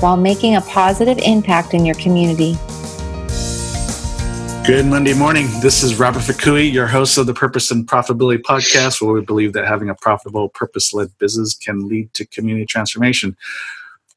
while 0.00 0.16
making 0.16 0.56
a 0.56 0.60
positive 0.60 1.18
impact 1.18 1.74
in 1.74 1.84
your 1.84 1.94
community. 1.96 2.56
Good 4.66 4.86
Monday 4.86 5.14
morning. 5.14 5.46
This 5.60 5.82
is 5.82 5.98
Robert 5.98 6.20
Fukui, 6.20 6.72
your 6.72 6.86
host 6.86 7.18
of 7.18 7.26
the 7.26 7.34
Purpose 7.34 7.70
and 7.70 7.86
Profitability 7.86 8.38
Podcast, 8.38 9.00
where 9.00 9.12
we 9.12 9.20
believe 9.20 9.52
that 9.52 9.66
having 9.66 9.88
a 9.88 9.94
profitable, 9.94 10.48
purpose 10.48 10.92
led 10.92 11.16
business 11.18 11.54
can 11.54 11.86
lead 11.88 12.12
to 12.14 12.26
community 12.26 12.66
transformation. 12.66 13.36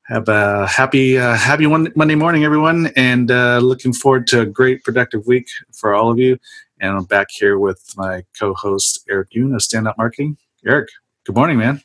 Have 0.08 0.28
a 0.28 0.66
happy, 0.66 1.20
uh, 1.20 1.36
happy 1.36 1.68
one, 1.68 1.92
Monday 1.96 2.16
morning, 2.16 2.46
everyone, 2.46 2.92
and 2.96 3.30
uh, 3.30 3.60
looking 3.60 3.94
forward 3.94 4.26
to 4.28 4.42
a 4.42 4.46
great, 4.46 4.84
productive 4.84 5.28
week 5.28 5.48
for 5.72 5.94
all 5.94 6.10
of 6.10 6.18
you. 6.18 6.40
And 6.80 6.98
I'm 6.98 7.04
back 7.04 7.28
here 7.30 7.60
with 7.60 7.94
my 7.96 8.24
co 8.40 8.56
host, 8.56 9.06
Eric 9.08 9.30
Yoon 9.36 9.54
of 9.54 9.62
Stand 9.62 9.88
Out 9.88 10.00
Marketing. 10.00 10.38
Eric, 10.66 10.90
Good 11.30 11.36
morning, 11.36 11.60
man. 11.60 11.80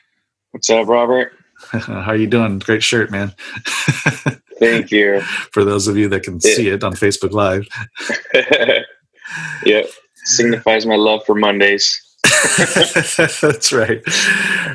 What's 0.53 0.71
up, 0.71 0.89
Robert? 0.89 1.35
How 1.73 2.13
are 2.13 2.17
you 2.17 2.27
doing? 2.27 2.59
Great 2.59 2.83
shirt, 2.83 3.11
man. 3.11 3.35
Thank 4.59 4.91
you. 4.91 5.21
For 5.53 5.65
those 5.65 5.89
of 5.89 5.97
you 5.97 6.09
that 6.09 6.23
can 6.23 6.41
see 6.41 6.69
it 6.69 6.85
on 6.85 6.93
Facebook 6.95 7.33
Live. 7.33 7.67
yep. 9.65 9.87
Signifies 10.25 10.87
my 10.87 10.97
love 10.97 11.25
for 11.27 11.35
Mondays. 11.35 12.01
That's 13.41 13.73
right. 13.73 14.03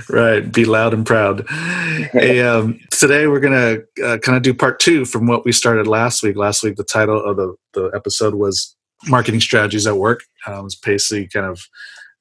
Right. 0.10 0.52
Be 0.52 0.66
loud 0.66 0.94
and 0.94 1.06
proud. 1.06 1.46
hey, 1.50 2.42
um, 2.42 2.80
today 2.92 3.28
we're 3.28 3.40
going 3.40 3.54
to 3.54 4.06
uh, 4.06 4.18
kind 4.18 4.36
of 4.36 4.44
do 4.44 4.54
part 4.54 4.80
two 4.80 5.06
from 5.06 5.28
what 5.28 5.46
we 5.46 5.52
started 5.52 5.88
last 5.88 6.24
week. 6.24 6.36
Last 6.36 6.64
week, 6.64 6.76
the 6.76 6.84
title 6.84 7.24
of 7.24 7.38
the, 7.38 7.56
the 7.74 7.92
episode 7.96 8.36
was 8.36 8.76
Marketing 9.08 9.40
Strategies 9.40 9.88
at 9.88 9.98
Work. 9.98 10.22
Um, 10.46 10.60
it 10.60 10.64
was 10.64 10.76
basically 10.76 11.28
kind 11.28 11.46
of 11.46 11.62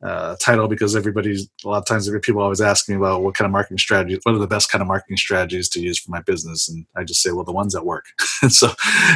uh, 0.00 0.36
title 0.40 0.68
because 0.68 0.94
everybody's 0.94 1.48
a 1.64 1.68
lot 1.68 1.78
of 1.78 1.86
times 1.86 2.08
people 2.22 2.40
always 2.40 2.60
ask 2.60 2.88
me 2.88 2.94
about 2.94 3.22
what 3.22 3.34
kind 3.34 3.46
of 3.46 3.52
marketing 3.52 3.78
strategies, 3.78 4.20
what 4.22 4.34
are 4.34 4.38
the 4.38 4.46
best 4.46 4.70
kind 4.70 4.80
of 4.80 4.86
marketing 4.86 5.16
strategies 5.16 5.68
to 5.68 5.80
use 5.80 5.98
for 5.98 6.10
my 6.10 6.20
business, 6.22 6.68
and 6.68 6.86
I 6.96 7.02
just 7.02 7.20
say, 7.20 7.32
well, 7.32 7.44
the 7.44 7.52
ones 7.52 7.72
that 7.72 7.84
work. 7.84 8.06
and 8.42 8.52
so, 8.52 8.70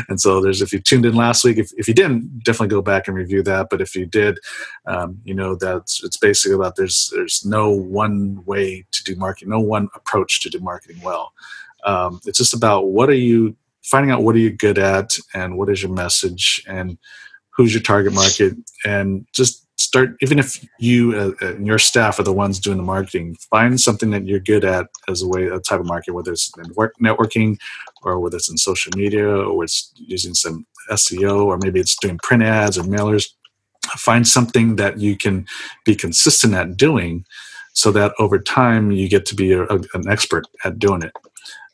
and 0.08 0.20
so 0.20 0.40
there's 0.40 0.60
if 0.60 0.72
you 0.72 0.80
tuned 0.80 1.06
in 1.06 1.14
last 1.14 1.44
week, 1.44 1.58
if, 1.58 1.70
if 1.76 1.86
you 1.86 1.94
didn't, 1.94 2.42
definitely 2.44 2.68
go 2.68 2.82
back 2.82 3.06
and 3.06 3.16
review 3.16 3.42
that. 3.44 3.68
But 3.70 3.80
if 3.80 3.94
you 3.94 4.06
did, 4.06 4.38
um, 4.86 5.20
you 5.24 5.34
know 5.34 5.54
that 5.56 5.82
it's 6.02 6.16
basically 6.16 6.56
about 6.56 6.76
there's 6.76 7.12
there's 7.14 7.44
no 7.44 7.70
one 7.70 8.44
way 8.44 8.84
to 8.90 9.04
do 9.04 9.14
marketing, 9.14 9.50
no 9.50 9.60
one 9.60 9.88
approach 9.94 10.40
to 10.42 10.50
do 10.50 10.58
marketing 10.58 11.00
well. 11.02 11.32
Um, 11.84 12.20
it's 12.26 12.38
just 12.38 12.54
about 12.54 12.88
what 12.88 13.08
are 13.08 13.14
you 13.14 13.56
finding 13.82 14.10
out 14.10 14.22
what 14.22 14.34
are 14.34 14.40
you 14.40 14.50
good 14.50 14.78
at 14.78 15.16
and 15.34 15.58
what 15.58 15.68
is 15.68 15.82
your 15.82 15.92
message 15.92 16.62
and 16.66 16.96
who's 17.50 17.74
your 17.74 17.82
target 17.82 18.12
market 18.12 18.54
and 18.84 19.26
just 19.32 19.66
start 19.92 20.16
even 20.22 20.38
if 20.38 20.66
you 20.78 21.14
uh, 21.14 21.46
and 21.46 21.66
your 21.66 21.78
staff 21.78 22.18
are 22.18 22.22
the 22.22 22.32
ones 22.32 22.58
doing 22.58 22.78
the 22.78 22.82
marketing 22.82 23.36
find 23.50 23.78
something 23.78 24.10
that 24.10 24.26
you're 24.26 24.40
good 24.40 24.64
at 24.64 24.86
as 25.06 25.20
a 25.20 25.28
way 25.28 25.48
a 25.48 25.58
type 25.58 25.80
of 25.80 25.86
market 25.86 26.14
whether 26.14 26.32
it's 26.32 26.50
networking 26.98 27.58
or 28.02 28.18
whether 28.18 28.38
it's 28.38 28.50
in 28.50 28.56
social 28.56 28.90
media 28.96 29.28
or 29.28 29.64
it's 29.64 29.92
using 29.94 30.32
some 30.32 30.64
seo 30.92 31.44
or 31.44 31.58
maybe 31.58 31.78
it's 31.78 31.94
doing 32.00 32.18
print 32.22 32.42
ads 32.42 32.78
or 32.78 32.84
mailers 32.84 33.34
find 33.96 34.26
something 34.26 34.76
that 34.76 34.98
you 34.98 35.14
can 35.14 35.44
be 35.84 35.94
consistent 35.94 36.54
at 36.54 36.74
doing 36.78 37.22
so 37.74 37.90
that 37.92 38.14
over 38.18 38.38
time 38.38 38.90
you 38.92 39.10
get 39.10 39.26
to 39.26 39.34
be 39.34 39.52
a, 39.52 39.64
a, 39.64 39.78
an 39.94 40.08
expert 40.08 40.46
at 40.64 40.78
doing 40.78 41.02
it. 41.02 41.12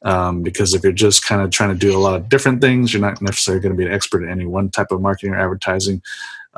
Um, 0.03 0.43
because 0.43 0.75
if 0.75 0.85
you're 0.85 0.93
just 0.93 1.25
kind 1.25 1.43
of 1.43 1.51
trying 1.51 1.71
to 1.71 1.87
do 1.87 1.97
a 1.97 1.99
lot 1.99 2.15
of 2.15 2.29
different 2.29 2.61
things 2.61 2.93
you're 2.93 3.03
not 3.03 3.21
necessarily 3.21 3.61
going 3.61 3.75
to 3.75 3.77
be 3.77 3.85
an 3.85 3.93
expert 3.93 4.23
in 4.23 4.31
any 4.31 4.47
one 4.47 4.71
type 4.71 4.93
of 4.93 5.01
marketing 5.01 5.35
or 5.35 5.41
advertising 5.41 6.01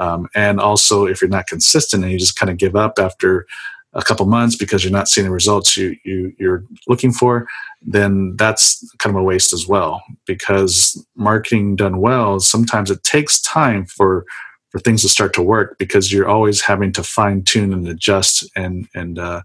um, 0.01 0.29
and 0.35 0.59
also, 0.59 1.05
if 1.05 1.21
you're 1.21 1.29
not 1.29 1.47
consistent 1.47 2.03
and 2.03 2.11
you 2.11 2.19
just 2.19 2.35
kind 2.35 2.49
of 2.49 2.57
give 2.57 2.75
up 2.75 2.99
after 2.99 3.47
a 3.93 4.03
couple 4.03 4.25
months 4.25 4.57
because 4.57 4.83
you're 4.83 4.93
not 4.93 5.09
seeing 5.09 5.27
the 5.27 5.33
results 5.33 5.77
you, 5.77 5.95
you 6.05 6.33
you're 6.39 6.65
looking 6.89 7.13
for, 7.13 7.47
then 7.83 8.35
that's 8.37 8.83
kind 8.99 9.15
of 9.15 9.21
a 9.21 9.25
waste 9.25 9.53
as 9.53 9.69
well. 9.69 10.03
Because 10.27 11.05
marketing 11.17 11.77
done 11.77 11.99
well, 11.99 12.41
sometimes 12.41 12.91
it 12.91 13.05
takes 13.05 13.43
time 13.43 13.85
for 13.85 14.25
for 14.71 14.79
things 14.79 15.03
to 15.03 15.09
start 15.09 15.35
to 15.35 15.43
work 15.43 15.77
because 15.79 16.11
you're 16.11 16.29
always 16.29 16.63
having 16.63 16.93
to 16.93 17.03
fine 17.03 17.43
tune 17.43 17.73
and 17.75 17.87
adjust 17.87 18.49
and 18.57 18.89
and 18.95 19.19
uh, 19.19 19.43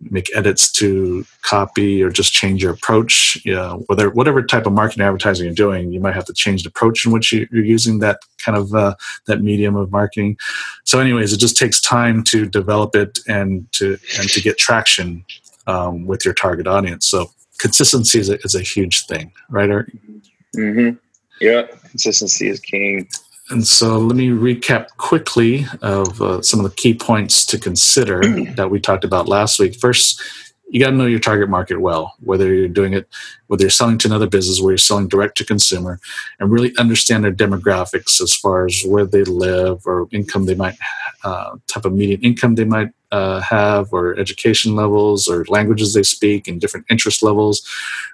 make 0.00 0.34
edits 0.34 0.72
to 0.72 1.24
copy 1.42 2.02
or 2.02 2.10
just 2.10 2.32
change 2.32 2.62
your 2.62 2.72
approach. 2.72 3.42
You 3.44 3.54
know, 3.54 3.84
whether 3.86 4.10
whatever 4.10 4.42
type 4.42 4.66
of 4.66 4.72
marketing 4.72 5.04
advertising 5.04 5.46
you're 5.46 5.54
doing, 5.54 5.92
you 5.92 6.00
might 6.00 6.14
have 6.14 6.24
to 6.26 6.32
change 6.32 6.62
the 6.62 6.68
approach 6.68 7.04
in 7.04 7.12
which 7.12 7.32
you, 7.32 7.46
are 7.52 7.58
using 7.58 7.98
that 7.98 8.18
kind 8.38 8.56
of 8.56 8.74
uh, 8.74 8.94
that 9.26 9.42
medium 9.42 9.76
of 9.76 9.90
marketing. 9.90 10.38
So, 10.84 11.00
anyways, 11.00 11.32
it 11.32 11.38
just 11.38 11.56
takes 11.56 11.80
time 11.80 12.22
to 12.24 12.46
develop 12.46 12.96
it 12.96 13.18
and 13.28 13.70
to 13.72 13.98
and 14.18 14.28
to 14.30 14.40
get 14.40 14.58
traction 14.58 15.24
um, 15.66 16.06
with 16.06 16.24
your 16.24 16.34
target 16.34 16.66
audience. 16.66 17.06
So, 17.06 17.30
consistency 17.58 18.20
is 18.20 18.30
a, 18.30 18.38
is 18.38 18.54
a 18.54 18.62
huge 18.62 19.06
thing, 19.06 19.32
right, 19.50 19.70
Art? 19.70 19.92
Mm-hmm. 20.56 20.96
Yeah, 21.40 21.66
consistency 21.90 22.48
is 22.48 22.60
king. 22.60 23.08
And 23.50 23.66
so 23.66 23.98
let 23.98 24.16
me 24.16 24.28
recap 24.28 24.88
quickly 24.96 25.66
of 25.82 26.22
uh, 26.22 26.40
some 26.40 26.60
of 26.60 26.70
the 26.70 26.76
key 26.76 26.94
points 26.94 27.44
to 27.46 27.58
consider 27.58 28.20
that 28.54 28.70
we 28.70 28.80
talked 28.80 29.04
about 29.04 29.28
last 29.28 29.58
week. 29.58 29.74
First, 29.74 30.22
you 30.68 30.78
got 30.78 30.90
to 30.90 30.96
know 30.96 31.06
your 31.06 31.18
target 31.18 31.48
market 31.48 31.80
well, 31.80 32.14
whether 32.20 32.54
you're 32.54 32.68
doing 32.68 32.94
it, 32.94 33.08
whether 33.48 33.62
you're 33.62 33.70
selling 33.70 33.98
to 33.98 34.08
another 34.08 34.28
business, 34.28 34.60
where 34.60 34.70
you're 34.70 34.78
selling 34.78 35.08
direct 35.08 35.36
to 35.38 35.44
consumer, 35.44 35.98
and 36.38 36.52
really 36.52 36.72
understand 36.78 37.24
their 37.24 37.32
demographics 37.32 38.20
as 38.20 38.32
far 38.32 38.66
as 38.66 38.82
where 38.86 39.04
they 39.04 39.24
live 39.24 39.84
or 39.84 40.06
income 40.12 40.46
they 40.46 40.54
might, 40.54 40.76
uh, 41.24 41.56
type 41.66 41.84
of 41.84 41.92
median 41.92 42.22
income 42.22 42.54
they 42.54 42.64
might 42.64 42.90
uh, 43.12 43.40
have, 43.40 43.92
or 43.92 44.18
education 44.18 44.74
levels, 44.74 45.28
or 45.28 45.44
languages 45.48 45.94
they 45.94 46.02
speak, 46.02 46.48
and 46.48 46.60
different 46.60 46.86
interest 46.90 47.22
levels. 47.22 47.66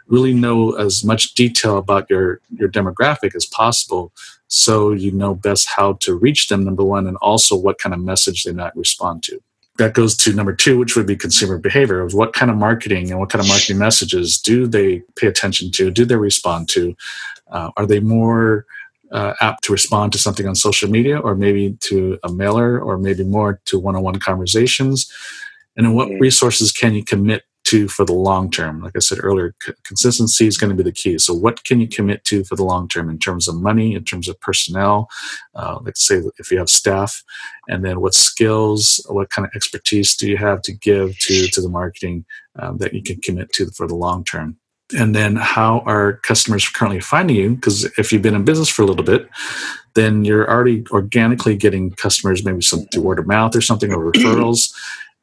Really 0.06 0.34
know 0.34 0.72
as 0.72 1.04
much 1.04 1.34
detail 1.34 1.78
about 1.78 2.08
your 2.08 2.40
your 2.56 2.68
demographic 2.68 3.34
as 3.34 3.46
possible 3.46 4.12
so 4.48 4.92
you 4.92 5.10
know 5.10 5.34
best 5.34 5.68
how 5.68 5.94
to 5.94 6.14
reach 6.14 6.48
them 6.48 6.64
number 6.64 6.84
one 6.84 7.06
and 7.06 7.16
also 7.18 7.56
what 7.56 7.78
kind 7.78 7.94
of 7.94 8.00
message 8.00 8.44
they 8.44 8.52
might 8.52 8.74
respond 8.76 9.22
to 9.22 9.40
that 9.78 9.94
goes 9.94 10.16
to 10.16 10.32
number 10.32 10.54
two 10.54 10.78
which 10.78 10.96
would 10.96 11.06
be 11.06 11.16
consumer 11.16 11.58
behavior 11.58 12.00
of 12.00 12.14
what 12.14 12.32
kind 12.32 12.50
of 12.50 12.56
marketing 12.56 13.10
and 13.10 13.18
what 13.18 13.28
kind 13.28 13.42
of 13.42 13.48
marketing 13.48 13.78
messages 13.78 14.38
do 14.38 14.66
they 14.66 15.00
pay 15.16 15.26
attention 15.26 15.70
to 15.70 15.90
do 15.90 16.04
they 16.04 16.16
respond 16.16 16.68
to 16.68 16.96
uh, 17.50 17.70
are 17.76 17.86
they 17.86 18.00
more 18.00 18.66
uh, 19.12 19.34
apt 19.40 19.64
to 19.64 19.72
respond 19.72 20.12
to 20.12 20.18
something 20.18 20.48
on 20.48 20.54
social 20.54 20.90
media 20.90 21.18
or 21.18 21.34
maybe 21.34 21.76
to 21.80 22.18
a 22.24 22.32
mailer 22.32 22.80
or 22.80 22.98
maybe 22.98 23.24
more 23.24 23.60
to 23.64 23.78
one-on-one 23.78 24.18
conversations 24.18 25.10
and 25.76 25.86
then 25.86 25.94
what 25.94 26.08
resources 26.20 26.72
can 26.72 26.94
you 26.94 27.04
commit 27.04 27.44
to 27.66 27.88
for 27.88 28.04
the 28.04 28.14
long 28.14 28.48
term. 28.48 28.80
Like 28.80 28.94
I 28.94 29.00
said 29.00 29.18
earlier, 29.20 29.54
c- 29.60 29.72
consistency 29.84 30.46
is 30.46 30.56
going 30.56 30.70
to 30.70 30.76
be 30.76 30.88
the 30.88 30.92
key. 30.92 31.18
So, 31.18 31.34
what 31.34 31.64
can 31.64 31.80
you 31.80 31.88
commit 31.88 32.24
to 32.24 32.44
for 32.44 32.54
the 32.54 32.64
long 32.64 32.88
term 32.88 33.10
in 33.10 33.18
terms 33.18 33.48
of 33.48 33.56
money, 33.56 33.94
in 33.94 34.04
terms 34.04 34.28
of 34.28 34.40
personnel? 34.40 35.08
Uh, 35.54 35.78
let's 35.82 36.06
say 36.06 36.22
if 36.38 36.50
you 36.50 36.58
have 36.58 36.68
staff, 36.68 37.22
and 37.68 37.84
then 37.84 38.00
what 38.00 38.14
skills, 38.14 39.04
what 39.08 39.30
kind 39.30 39.46
of 39.46 39.52
expertise 39.54 40.16
do 40.16 40.28
you 40.28 40.36
have 40.36 40.62
to 40.62 40.72
give 40.72 41.18
to 41.18 41.48
to 41.48 41.60
the 41.60 41.68
marketing 41.68 42.24
um, 42.58 42.78
that 42.78 42.94
you 42.94 43.02
can 43.02 43.20
commit 43.20 43.52
to 43.54 43.66
for 43.72 43.88
the 43.88 43.96
long 43.96 44.22
term? 44.22 44.56
And 44.94 45.14
then, 45.14 45.36
how 45.36 45.80
are 45.80 46.14
customers 46.18 46.68
currently 46.68 47.00
finding 47.00 47.36
you? 47.36 47.54
Because 47.56 47.84
if 47.98 48.12
you've 48.12 48.22
been 48.22 48.36
in 48.36 48.44
business 48.44 48.68
for 48.68 48.82
a 48.82 48.86
little 48.86 49.04
bit, 49.04 49.28
then 49.94 50.24
you're 50.24 50.48
already 50.48 50.84
organically 50.90 51.56
getting 51.56 51.90
customers, 51.90 52.44
maybe 52.44 52.62
some 52.62 52.86
through 52.86 53.02
word 53.02 53.18
of 53.18 53.26
mouth 53.26 53.56
or 53.56 53.60
something, 53.60 53.92
or 53.92 54.12
referrals. 54.12 54.72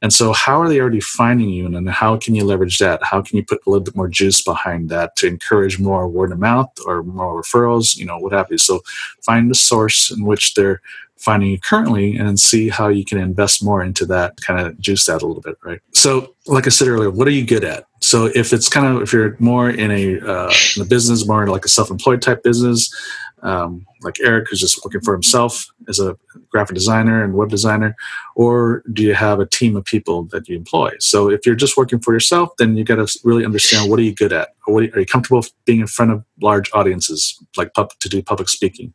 And 0.03 0.13
so, 0.13 0.33
how 0.33 0.61
are 0.61 0.67
they 0.67 0.81
already 0.81 1.00
finding 1.00 1.50
you, 1.50 1.65
and 1.65 1.73
then 1.73 1.85
how 1.88 2.17
can 2.17 2.35
you 2.35 2.44
leverage 2.44 2.77
that? 2.79 3.01
How 3.01 3.21
can 3.21 3.38
you 3.38 3.44
put 3.44 3.61
a 3.65 3.69
little 3.69 3.85
bit 3.85 3.95
more 3.95 4.09
juice 4.09 4.41
behind 4.41 4.89
that 4.89 5.15
to 5.15 5.27
encourage 5.27 5.79
more 5.79 6.09
word 6.09 6.33
of 6.33 6.39
mouth 6.39 6.69
or 6.85 7.03
more 7.03 7.41
referrals? 7.41 7.95
You 7.95 8.05
know, 8.05 8.17
what 8.19 8.33
have 8.33 8.47
you. 8.51 8.57
So, 8.57 8.81
find 9.21 9.50
the 9.50 9.55
source 9.55 10.11
in 10.11 10.25
which 10.25 10.55
they're 10.55 10.81
finding 11.15 11.51
you 11.51 11.59
currently, 11.59 12.17
and 12.17 12.38
see 12.38 12.67
how 12.67 12.89
you 12.89 13.05
can 13.05 13.17
invest 13.17 13.63
more 13.63 13.81
into 13.81 14.05
that, 14.07 14.41
kind 14.41 14.59
of 14.59 14.77
juice 14.77 15.05
that 15.05 15.21
a 15.21 15.25
little 15.25 15.41
bit, 15.41 15.57
right? 15.63 15.79
So, 15.94 16.35
like 16.47 16.67
I 16.67 16.69
said 16.69 16.89
earlier, 16.89 17.09
what 17.09 17.25
are 17.29 17.31
you 17.31 17.45
good 17.45 17.63
at? 17.63 17.85
So, 18.01 18.25
if 18.35 18.51
it's 18.51 18.67
kind 18.67 18.85
of 18.85 19.01
if 19.01 19.13
you're 19.13 19.38
more 19.39 19.69
in 19.69 19.89
a 19.89 20.19
uh, 20.19 20.53
in 20.75 20.81
a 20.81 20.85
business, 20.85 21.25
more 21.25 21.47
like 21.47 21.63
a 21.63 21.69
self-employed 21.69 22.21
type 22.21 22.44
business, 22.44 22.94
um, 23.43 23.85
like 24.01 24.19
Eric, 24.21 24.47
who's 24.49 24.59
just 24.59 24.83
working 24.83 25.01
for 25.01 25.13
himself 25.13 25.65
as 25.87 25.99
a 25.99 26.17
graphic 26.49 26.75
designer 26.75 27.23
and 27.23 27.33
web 27.33 27.49
designer, 27.49 27.95
or 28.35 28.83
do 28.93 29.03
you 29.03 29.13
have 29.13 29.39
a 29.39 29.45
team 29.45 29.75
of 29.75 29.85
people 29.85 30.23
that 30.31 30.47
you 30.47 30.55
employ? 30.55 30.91
So 30.99 31.29
if 31.29 31.45
you're 31.45 31.55
just 31.55 31.77
working 31.77 31.99
for 31.99 32.13
yourself, 32.13 32.51
then 32.57 32.75
you 32.77 32.83
got 32.83 32.95
to 32.95 33.19
really 33.23 33.45
understand 33.45 33.89
what 33.89 33.99
are 33.99 34.03
you 34.03 34.15
good 34.15 34.33
at, 34.33 34.49
or 34.65 34.73
what 34.73 34.83
are 34.95 34.99
you 34.99 35.05
comfortable 35.05 35.45
being 35.65 35.81
in 35.81 35.87
front 35.87 36.11
of 36.11 36.23
large 36.41 36.69
audiences, 36.73 37.37
like 37.57 37.73
pub, 37.73 37.91
to 37.99 38.09
do 38.09 38.23
public 38.23 38.49
speaking, 38.49 38.93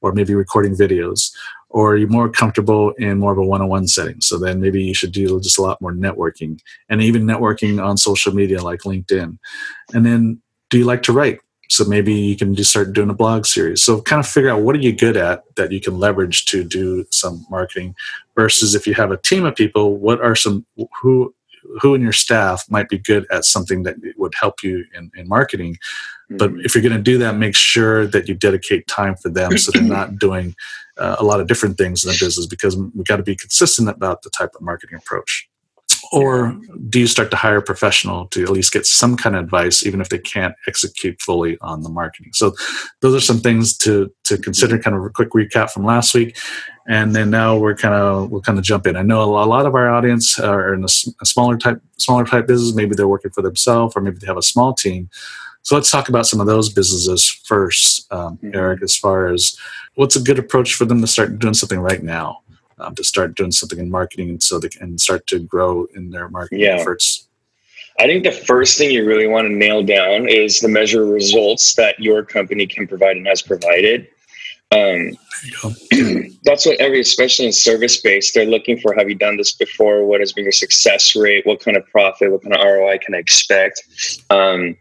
or 0.00 0.12
maybe 0.12 0.34
recording 0.34 0.74
videos, 0.74 1.30
or 1.68 1.92
are 1.92 1.96
you 1.96 2.06
more 2.06 2.28
comfortable 2.28 2.92
in 2.92 3.18
more 3.18 3.32
of 3.32 3.38
a 3.38 3.44
one-on-one 3.44 3.86
setting? 3.86 4.20
So 4.20 4.38
then 4.38 4.60
maybe 4.60 4.82
you 4.82 4.94
should 4.94 5.12
do 5.12 5.40
just 5.40 5.58
a 5.58 5.62
lot 5.62 5.80
more 5.80 5.92
networking, 5.92 6.58
and 6.88 7.02
even 7.02 7.24
networking 7.24 7.84
on 7.84 7.96
social 7.98 8.34
media 8.34 8.62
like 8.62 8.80
LinkedIn, 8.80 9.38
and 9.92 10.06
then 10.06 10.40
do 10.70 10.78
you 10.78 10.84
like 10.84 11.02
to 11.02 11.12
write? 11.12 11.40
So 11.70 11.84
maybe 11.84 12.12
you 12.12 12.36
can 12.36 12.54
just 12.56 12.70
start 12.70 12.92
doing 12.92 13.10
a 13.10 13.14
blog 13.14 13.46
series. 13.46 13.82
So 13.82 14.02
kind 14.02 14.18
of 14.18 14.26
figure 14.26 14.50
out 14.50 14.62
what 14.62 14.74
are 14.74 14.80
you 14.80 14.92
good 14.92 15.16
at 15.16 15.44
that 15.54 15.70
you 15.70 15.80
can 15.80 15.98
leverage 15.98 16.44
to 16.46 16.64
do 16.64 17.06
some 17.10 17.46
marketing 17.48 17.94
versus 18.34 18.74
if 18.74 18.88
you 18.88 18.94
have 18.94 19.12
a 19.12 19.16
team 19.16 19.44
of 19.44 19.54
people, 19.54 19.96
what 19.96 20.20
are 20.20 20.34
some 20.34 20.66
who 21.00 21.32
who 21.80 21.94
in 21.94 22.00
your 22.00 22.12
staff 22.12 22.64
might 22.68 22.88
be 22.88 22.98
good 22.98 23.26
at 23.30 23.44
something 23.44 23.82
that 23.84 23.96
would 24.16 24.34
help 24.34 24.62
you 24.62 24.84
in, 24.94 25.12
in 25.14 25.28
marketing. 25.28 25.74
Mm-hmm. 25.74 26.38
But 26.38 26.52
if 26.64 26.74
you're 26.74 26.82
going 26.82 26.96
to 26.96 27.02
do 27.02 27.18
that, 27.18 27.36
make 27.36 27.54
sure 27.54 28.06
that 28.06 28.28
you 28.28 28.34
dedicate 28.34 28.86
time 28.86 29.14
for 29.14 29.28
them 29.28 29.56
so 29.58 29.70
they're 29.70 29.82
not 29.82 30.16
doing 30.18 30.56
uh, 30.96 31.16
a 31.18 31.24
lot 31.24 31.40
of 31.40 31.46
different 31.46 31.78
things 31.78 32.02
in 32.02 32.08
the 32.08 32.16
business 32.18 32.46
because 32.46 32.76
we've 32.76 33.06
got 33.06 33.18
to 33.18 33.22
be 33.22 33.36
consistent 33.36 33.88
about 33.88 34.22
the 34.22 34.30
type 34.30 34.54
of 34.54 34.62
marketing 34.62 34.96
approach 34.96 35.49
or 36.12 36.58
do 36.88 36.98
you 36.98 37.06
start 37.06 37.30
to 37.30 37.36
hire 37.36 37.58
a 37.58 37.62
professional 37.62 38.26
to 38.28 38.42
at 38.42 38.50
least 38.50 38.72
get 38.72 38.84
some 38.84 39.16
kind 39.16 39.36
of 39.36 39.44
advice 39.44 39.86
even 39.86 40.00
if 40.00 40.08
they 40.08 40.18
can't 40.18 40.54
execute 40.66 41.20
fully 41.20 41.56
on 41.60 41.82
the 41.82 41.88
marketing? 41.88 42.32
So 42.34 42.54
those 43.00 43.14
are 43.14 43.20
some 43.20 43.38
things 43.38 43.76
to 43.78 44.12
to 44.24 44.36
consider 44.36 44.78
kind 44.78 44.96
of 44.96 45.04
a 45.04 45.10
quick 45.10 45.30
recap 45.30 45.70
from 45.70 45.84
last 45.84 46.12
week. 46.14 46.36
And 46.88 47.14
then 47.14 47.30
now 47.30 47.56
we're 47.56 47.76
kind 47.76 47.94
of 47.94 48.30
we'll 48.30 48.40
kind 48.40 48.58
of 48.58 48.64
jump 48.64 48.86
in. 48.86 48.96
I 48.96 49.02
know 49.02 49.22
a 49.22 49.46
lot 49.46 49.66
of 49.66 49.74
our 49.74 49.88
audience 49.88 50.38
are 50.40 50.74
in 50.74 50.82
a, 50.82 50.88
a 51.20 51.26
smaller 51.26 51.56
type 51.56 51.80
smaller 51.98 52.24
type 52.24 52.48
business. 52.48 52.74
Maybe 52.74 52.96
they're 52.96 53.06
working 53.06 53.30
for 53.30 53.42
themselves 53.42 53.94
or 53.96 54.00
maybe 54.00 54.18
they 54.18 54.26
have 54.26 54.36
a 54.36 54.42
small 54.42 54.74
team. 54.74 55.08
So 55.62 55.74
let's 55.74 55.90
talk 55.90 56.08
about 56.08 56.26
some 56.26 56.40
of 56.40 56.46
those 56.46 56.72
businesses 56.72 57.28
first 57.28 58.10
um, 58.12 58.38
mm-hmm. 58.38 58.56
eric 58.56 58.82
as 58.82 58.96
far 58.96 59.28
as 59.28 59.56
what's 59.94 60.16
a 60.16 60.20
good 60.20 60.38
approach 60.38 60.74
for 60.74 60.86
them 60.86 61.00
to 61.02 61.06
start 61.06 61.38
doing 61.38 61.54
something 61.54 61.78
right 61.78 62.02
now 62.02 62.40
um, 62.80 62.94
to 62.94 63.04
start 63.04 63.36
doing 63.36 63.50
something 63.50 63.78
in 63.78 63.90
marketing 63.90 64.30
and 64.30 64.42
so 64.42 64.58
they 64.58 64.68
can 64.68 64.98
start 64.98 65.26
to 65.28 65.40
grow 65.40 65.86
in 65.94 66.10
their 66.10 66.28
marketing 66.28 66.60
yeah. 66.60 66.76
efforts? 66.76 67.28
I 67.98 68.06
think 68.06 68.24
the 68.24 68.32
first 68.32 68.78
thing 68.78 68.90
you 68.90 69.04
really 69.04 69.26
want 69.26 69.46
to 69.46 69.52
nail 69.52 69.82
down 69.82 70.28
is 70.28 70.60
the 70.60 70.68
measure 70.68 71.04
results 71.04 71.74
that 71.74 71.98
your 71.98 72.24
company 72.24 72.66
can 72.66 72.86
provide 72.86 73.16
and 73.16 73.26
has 73.26 73.42
provided. 73.42 74.08
Um, 74.72 75.10
that's 76.44 76.64
what 76.64 76.80
every, 76.80 77.00
especially 77.00 77.46
in 77.46 77.52
service 77.52 78.00
based, 78.00 78.34
they're 78.34 78.46
looking 78.46 78.78
for. 78.78 78.94
Have 78.94 79.08
you 79.08 79.16
done 79.16 79.36
this 79.36 79.52
before? 79.52 80.06
What 80.06 80.20
has 80.20 80.32
been 80.32 80.44
your 80.44 80.52
success 80.52 81.16
rate? 81.16 81.44
What 81.44 81.60
kind 81.60 81.76
of 81.76 81.86
profit? 81.88 82.30
What 82.30 82.42
kind 82.42 82.54
of 82.54 82.64
ROI 82.64 82.98
can 82.98 83.14
I 83.14 83.18
expect? 83.18 83.82
Um, 84.30 84.76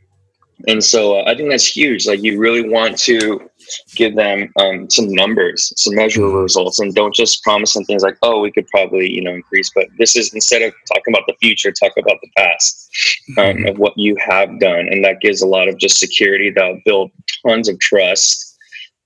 and 0.68 0.84
so 0.84 1.20
uh, 1.20 1.24
I 1.26 1.36
think 1.36 1.50
that's 1.50 1.66
huge. 1.66 2.06
Like 2.06 2.22
you 2.22 2.40
really 2.40 2.68
want 2.70 2.98
to 3.00 3.50
give 3.96 4.16
them 4.16 4.52
um, 4.60 4.90
some 4.90 5.14
numbers, 5.14 5.74
some 5.78 5.96
measurable 5.96 6.32
mm-hmm. 6.32 6.44
results, 6.44 6.80
and 6.80 6.94
don't 6.94 7.14
just 7.14 7.44
promise 7.44 7.74
them 7.74 7.86
things 7.86 8.04
like, 8.04 8.18
"Oh, 8.22 8.40
we 8.40 8.52
could 8.52 8.68
probably 8.68 9.12
you 9.12 9.22
know 9.22 9.34
increase." 9.34 9.72
But 9.74 9.88
this 9.98 10.16
is 10.16 10.34
instead 10.34 10.62
of 10.62 10.74
talking 10.94 11.14
about 11.14 11.28
the 11.28 11.36
future, 11.42 11.72
talk 11.72 11.94
about 11.98 12.18
the 12.22 12.30
past 12.38 12.90
um, 13.38 13.44
mm-hmm. 13.44 13.66
of 13.68 13.80
what 13.80 13.98
you 13.98 14.16
have 14.18 14.60
done, 14.60 14.88
and 14.88 15.04
that 15.06 15.22
gives 15.22 15.42
a 15.42 15.48
lot 15.48 15.68
of 15.68 15.78
just 15.78 15.98
security. 15.98 16.50
That'll 16.50 16.82
build 16.86 17.12
tons 17.46 17.70
of 17.70 17.80
trust 17.80 18.58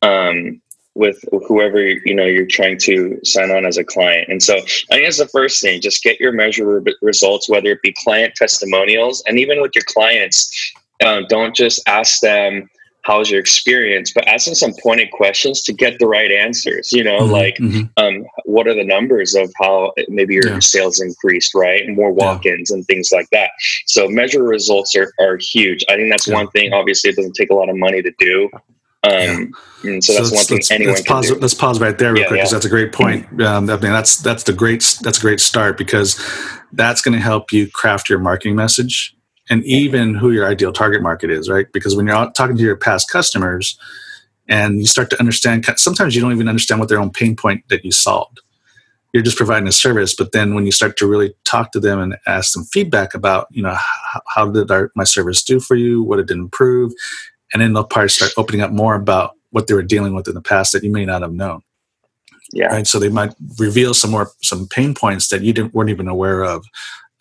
um, 0.01 0.61
with 0.95 1.23
whoever 1.47 1.83
you 1.85 2.13
know 2.13 2.25
you're 2.25 2.45
trying 2.45 2.77
to 2.79 3.19
sign 3.23 3.51
on 3.51 3.65
as 3.65 3.77
a 3.77 3.83
client. 3.83 4.29
And 4.29 4.41
so 4.41 4.55
I 4.55 4.59
think 4.95 5.05
that's 5.05 5.17
the 5.17 5.27
first 5.27 5.61
thing. 5.61 5.81
Just 5.81 6.03
get 6.03 6.19
your 6.19 6.31
measurable 6.31 6.91
results, 7.01 7.49
whether 7.49 7.71
it 7.71 7.81
be 7.81 7.95
client 8.03 8.35
testimonials, 8.35 9.23
and 9.27 9.39
even 9.39 9.61
with 9.61 9.71
your 9.75 9.85
clients, 9.87 10.73
uh, 11.03 11.21
don't 11.29 11.55
just 11.55 11.81
ask 11.87 12.21
them 12.21 12.69
how's 13.03 13.29
your 13.29 13.39
experience 13.39 14.11
but 14.13 14.27
asking 14.27 14.55
some 14.55 14.73
pointed 14.81 15.11
questions 15.11 15.61
to 15.61 15.73
get 15.73 15.99
the 15.99 16.07
right 16.07 16.31
answers 16.31 16.91
you 16.91 17.03
know 17.03 17.19
mm-hmm, 17.19 17.31
like 17.31 17.55
mm-hmm. 17.57 17.83
Um, 17.97 18.25
what 18.45 18.67
are 18.67 18.73
the 18.73 18.83
numbers 18.83 19.35
of 19.35 19.51
how 19.61 19.93
maybe 20.07 20.33
your 20.33 20.47
yeah. 20.47 20.59
sales 20.59 20.99
increased 20.99 21.53
right 21.53 21.87
more 21.89 22.11
walk-ins 22.11 22.69
yeah. 22.69 22.77
and 22.77 22.85
things 22.85 23.09
like 23.11 23.29
that 23.31 23.51
so 23.85 24.07
measure 24.07 24.43
results 24.43 24.95
are, 24.95 25.13
are 25.19 25.37
huge 25.37 25.83
i 25.89 25.95
think 25.95 26.11
that's 26.11 26.27
yeah. 26.27 26.35
one 26.35 26.47
thing 26.49 26.73
obviously 26.73 27.09
it 27.09 27.15
doesn't 27.15 27.35
take 27.35 27.49
a 27.49 27.55
lot 27.55 27.69
of 27.69 27.77
money 27.77 28.01
to 28.01 28.11
do 28.19 28.49
um, 29.05 29.53
and 29.83 30.01
so, 30.01 30.13
so 30.13 30.19
that's 30.19 30.31
one 30.31 30.45
thing 30.45 30.55
let's, 30.55 30.71
anyone 30.71 30.95
let's 30.95 31.05
pause, 31.05 31.27
do. 31.27 31.35
Let's 31.35 31.53
pause 31.53 31.81
right 31.81 31.97
there 31.97 32.13
real 32.13 32.25
quick 32.25 32.39
because 32.39 32.51
that's 32.51 32.63
a 32.63 32.69
great 32.69 32.93
point. 32.93 33.25
Um, 33.41 33.69
I 33.69 33.73
mean, 33.73 33.91
that's 33.91 34.15
that's 34.15 34.43
the 34.43 34.53
great 34.53 34.97
that's 35.01 35.17
a 35.17 35.21
great 35.21 35.41
start 35.41 35.77
because 35.77 36.17
that's 36.71 37.01
going 37.01 37.13
to 37.13 37.19
help 37.19 37.51
you 37.51 37.69
craft 37.69 38.09
your 38.09 38.19
marketing 38.19 38.55
message 38.55 39.13
and 39.49 39.63
even 39.65 40.15
who 40.15 40.31
your 40.31 40.47
ideal 40.47 40.71
target 40.71 41.01
market 41.01 41.29
is, 41.29 41.49
right? 41.49 41.67
Because 41.73 41.95
when 41.95 42.07
you're 42.07 42.15
out 42.15 42.35
talking 42.35 42.55
to 42.55 42.63
your 42.63 42.77
past 42.77 43.09
customers 43.09 43.77
and 44.47 44.79
you 44.79 44.85
start 44.85 45.09
to 45.09 45.19
understand, 45.19 45.65
sometimes 45.77 46.15
you 46.15 46.21
don't 46.21 46.31
even 46.31 46.47
understand 46.47 46.79
what 46.79 46.89
their 46.89 46.99
own 46.99 47.11
pain 47.11 47.35
point 47.35 47.63
that 47.69 47.83
you 47.83 47.91
solved. 47.91 48.39
You're 49.13 49.23
just 49.23 49.37
providing 49.37 49.67
a 49.67 49.71
service, 49.71 50.15
but 50.15 50.31
then 50.31 50.55
when 50.55 50.65
you 50.65 50.71
start 50.71 50.97
to 50.97 51.07
really 51.07 51.35
talk 51.43 51.71
to 51.73 51.79
them 51.79 51.99
and 51.99 52.17
ask 52.25 52.53
them 52.53 52.63
feedback 52.63 53.13
about, 53.13 53.47
you 53.51 53.61
know, 53.61 53.75
how, 53.75 54.21
how 54.27 54.49
did 54.49 54.71
our, 54.71 54.91
my 54.95 55.03
service 55.03 55.43
do 55.43 55.59
for 55.59 55.75
you? 55.75 56.01
What 56.01 56.19
it 56.19 56.25
did 56.25 56.37
improve? 56.37 56.93
And 57.53 57.61
then 57.61 57.73
they'll 57.73 57.83
probably 57.83 58.09
start 58.09 58.31
opening 58.37 58.61
up 58.61 58.71
more 58.71 58.95
about 58.95 59.31
what 59.51 59.67
they 59.67 59.75
were 59.75 59.83
dealing 59.83 60.15
with 60.15 60.27
in 60.27 60.33
the 60.33 60.41
past 60.41 60.71
that 60.71 60.83
you 60.83 60.91
may 60.91 61.05
not 61.05 61.21
have 61.21 61.33
known. 61.33 61.61
Yeah. 62.51 62.67
Right. 62.67 62.87
So 62.87 62.99
they 62.99 63.09
might 63.09 63.33
reveal 63.57 63.93
some 63.93 64.11
more 64.11 64.31
some 64.41 64.67
pain 64.67 64.93
points 64.93 65.29
that 65.29 65.41
you 65.41 65.53
didn't 65.53 65.73
weren't 65.73 65.89
even 65.89 66.07
aware 66.07 66.43
of. 66.43 66.65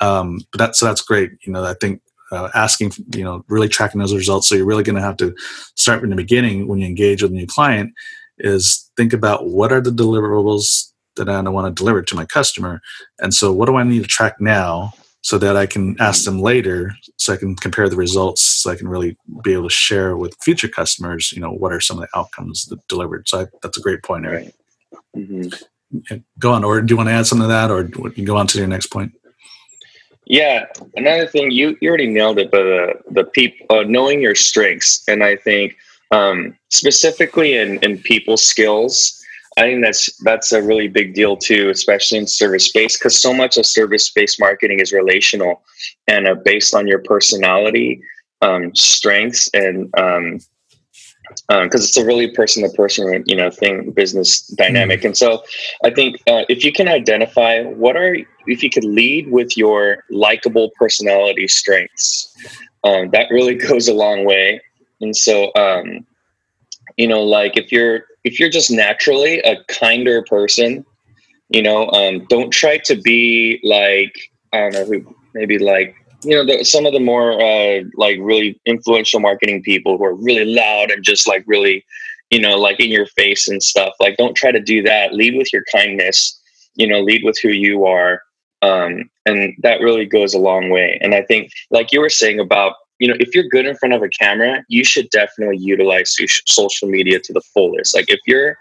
Um, 0.00 0.40
but 0.50 0.58
that's 0.58 0.78
so 0.78 0.86
that's 0.86 1.00
great. 1.00 1.30
You 1.46 1.52
know, 1.52 1.64
I 1.64 1.74
think 1.74 2.02
uh, 2.32 2.48
asking, 2.54 2.92
you 3.14 3.22
know, 3.22 3.44
really 3.48 3.68
tracking 3.68 4.00
those 4.00 4.14
results. 4.14 4.48
So 4.48 4.54
you're 4.54 4.66
really 4.66 4.82
going 4.82 4.96
to 4.96 5.02
have 5.02 5.16
to 5.18 5.34
start 5.76 6.00
from 6.00 6.10
the 6.10 6.16
beginning 6.16 6.66
when 6.66 6.80
you 6.80 6.86
engage 6.86 7.22
with 7.22 7.30
a 7.30 7.34
new 7.34 7.46
client 7.46 7.92
is 8.38 8.90
think 8.96 9.12
about 9.12 9.48
what 9.48 9.72
are 9.72 9.80
the 9.80 9.90
deliverables 9.90 10.92
that 11.16 11.28
I 11.28 11.40
want 11.42 11.74
to 11.74 11.80
deliver 11.80 12.02
to 12.02 12.16
my 12.16 12.24
customer. 12.24 12.80
And 13.20 13.34
so 13.34 13.52
what 13.52 13.66
do 13.66 13.76
I 13.76 13.82
need 13.82 14.02
to 14.02 14.08
track 14.08 14.40
now 14.40 14.94
so 15.20 15.38
that 15.38 15.56
I 15.56 15.66
can 15.66 15.94
ask 16.00 16.24
them 16.24 16.40
later 16.40 16.96
so 17.16 17.32
I 17.32 17.36
can 17.36 17.54
compare 17.54 17.88
the 17.88 17.96
results 17.96 18.42
so 18.42 18.70
I 18.70 18.76
can 18.76 18.88
really 18.88 19.16
be 19.44 19.52
able 19.52 19.68
to 19.68 19.74
share 19.74 20.16
with 20.16 20.36
future 20.42 20.68
customers, 20.68 21.32
you 21.32 21.40
know, 21.40 21.52
what 21.52 21.72
are 21.72 21.80
some 21.80 21.98
of 21.98 22.08
the 22.08 22.18
outcomes 22.18 22.66
that 22.66 22.86
delivered. 22.88 23.28
So 23.28 23.42
I, 23.42 23.46
that's 23.62 23.78
a 23.78 23.82
great 23.82 24.02
point, 24.02 24.26
Eric. 24.26 24.54
Mm-hmm. 25.16 26.16
Go 26.38 26.52
on, 26.52 26.64
or 26.64 26.80
do 26.80 26.92
you 26.92 26.96
want 26.96 27.08
to 27.10 27.12
add 27.12 27.26
something 27.26 27.44
to 27.44 27.48
that 27.48 27.70
or 27.70 27.82
you 28.16 28.24
go 28.24 28.36
on 28.36 28.46
to 28.48 28.58
your 28.58 28.66
next 28.66 28.86
point? 28.86 29.12
Yeah, 30.26 30.66
another 30.94 31.26
thing 31.26 31.50
you 31.50 31.76
you 31.80 31.88
already 31.88 32.06
nailed 32.06 32.38
it, 32.38 32.50
but 32.50 32.66
uh, 32.66 32.94
the 33.10 33.24
people 33.24 33.66
uh, 33.70 33.82
knowing 33.82 34.20
your 34.22 34.34
strengths, 34.36 35.02
and 35.08 35.22
I 35.24 35.36
think 35.36 35.76
um, 36.10 36.56
specifically 36.68 37.56
in 37.56 37.78
in 37.82 37.98
people 37.98 38.36
skills, 38.36 39.20
I 39.58 39.62
think 39.62 39.82
that's 39.82 40.16
that's 40.18 40.52
a 40.52 40.62
really 40.62 40.88
big 40.88 41.14
deal 41.14 41.36
too, 41.36 41.70
especially 41.70 42.18
in 42.18 42.26
service 42.28 42.70
based, 42.70 43.00
because 43.00 43.20
so 43.20 43.34
much 43.34 43.56
of 43.56 43.66
service 43.66 44.10
based 44.10 44.38
marketing 44.38 44.78
is 44.78 44.92
relational 44.92 45.62
and 46.06 46.28
uh, 46.28 46.36
based 46.44 46.74
on 46.74 46.86
your 46.86 47.00
personality, 47.00 48.00
um, 48.42 48.74
strengths, 48.76 49.50
and 49.54 49.90
um, 49.98 50.38
because 51.48 51.48
um, 51.48 51.68
it's 51.74 51.96
a 51.96 52.04
really 52.04 52.30
person 52.30 52.62
to 52.62 52.68
person 52.76 53.22
you 53.26 53.36
know 53.36 53.50
thing 53.50 53.90
business 53.92 54.46
dynamic 54.48 55.00
mm-hmm. 55.00 55.08
and 55.08 55.16
so 55.16 55.42
i 55.84 55.90
think 55.90 56.16
uh, 56.26 56.44
if 56.48 56.64
you 56.64 56.72
can 56.72 56.88
identify 56.88 57.62
what 57.62 57.96
are 57.96 58.16
if 58.46 58.62
you 58.62 58.70
could 58.70 58.84
lead 58.84 59.30
with 59.30 59.56
your 59.56 60.04
likable 60.10 60.70
personality 60.78 61.48
strengths 61.48 62.34
um, 62.84 63.10
that 63.10 63.30
really 63.30 63.54
goes 63.68 63.88
a 63.88 63.94
long 63.94 64.24
way 64.24 64.60
and 65.00 65.16
so 65.16 65.52
um, 65.56 66.06
you 66.96 67.06
know 67.06 67.22
like 67.22 67.56
if 67.56 67.72
you're 67.72 68.04
if 68.24 68.38
you're 68.38 68.50
just 68.50 68.70
naturally 68.70 69.40
a 69.40 69.62
kinder 69.64 70.22
person 70.22 70.84
you 71.48 71.62
know 71.62 71.88
um, 71.90 72.24
don't 72.26 72.50
try 72.50 72.78
to 72.78 72.96
be 72.96 73.60
like 73.62 74.30
i 74.52 74.58
don't 74.58 74.72
know 74.74 74.84
who 74.84 75.14
maybe 75.34 75.58
like 75.58 75.96
you 76.24 76.36
know 76.36 76.44
the, 76.44 76.64
some 76.64 76.86
of 76.86 76.92
the 76.92 77.00
more 77.00 77.40
uh, 77.40 77.82
like 77.96 78.18
really 78.20 78.60
influential 78.66 79.20
marketing 79.20 79.62
people 79.62 79.98
who 79.98 80.04
are 80.04 80.14
really 80.14 80.54
loud 80.54 80.90
and 80.90 81.04
just 81.04 81.26
like 81.28 81.44
really 81.46 81.84
you 82.30 82.40
know 82.40 82.58
like 82.58 82.80
in 82.80 82.90
your 82.90 83.06
face 83.06 83.48
and 83.48 83.62
stuff 83.62 83.94
like 84.00 84.16
don't 84.16 84.36
try 84.36 84.52
to 84.52 84.60
do 84.60 84.82
that. 84.82 85.14
Lead 85.14 85.36
with 85.36 85.52
your 85.52 85.64
kindness 85.72 86.38
you 86.74 86.86
know 86.86 87.00
lead 87.00 87.22
with 87.24 87.38
who 87.42 87.50
you 87.50 87.84
are 87.84 88.22
um, 88.62 89.10
and 89.26 89.54
that 89.62 89.80
really 89.80 90.06
goes 90.06 90.34
a 90.34 90.38
long 90.38 90.70
way. 90.70 90.98
And 91.02 91.14
i 91.14 91.22
think 91.22 91.52
like 91.70 91.92
you 91.92 92.00
were 92.00 92.08
saying 92.08 92.38
about 92.38 92.74
you 93.02 93.08
know, 93.08 93.16
if 93.18 93.34
you're 93.34 93.48
good 93.48 93.66
in 93.66 93.74
front 93.74 93.94
of 93.94 94.00
a 94.00 94.08
camera, 94.08 94.64
you 94.68 94.84
should 94.84 95.10
definitely 95.10 95.56
utilize 95.58 96.16
social 96.46 96.88
media 96.88 97.18
to 97.18 97.32
the 97.32 97.40
fullest. 97.52 97.96
Like 97.96 98.04
if 98.08 98.20
you're 98.28 98.56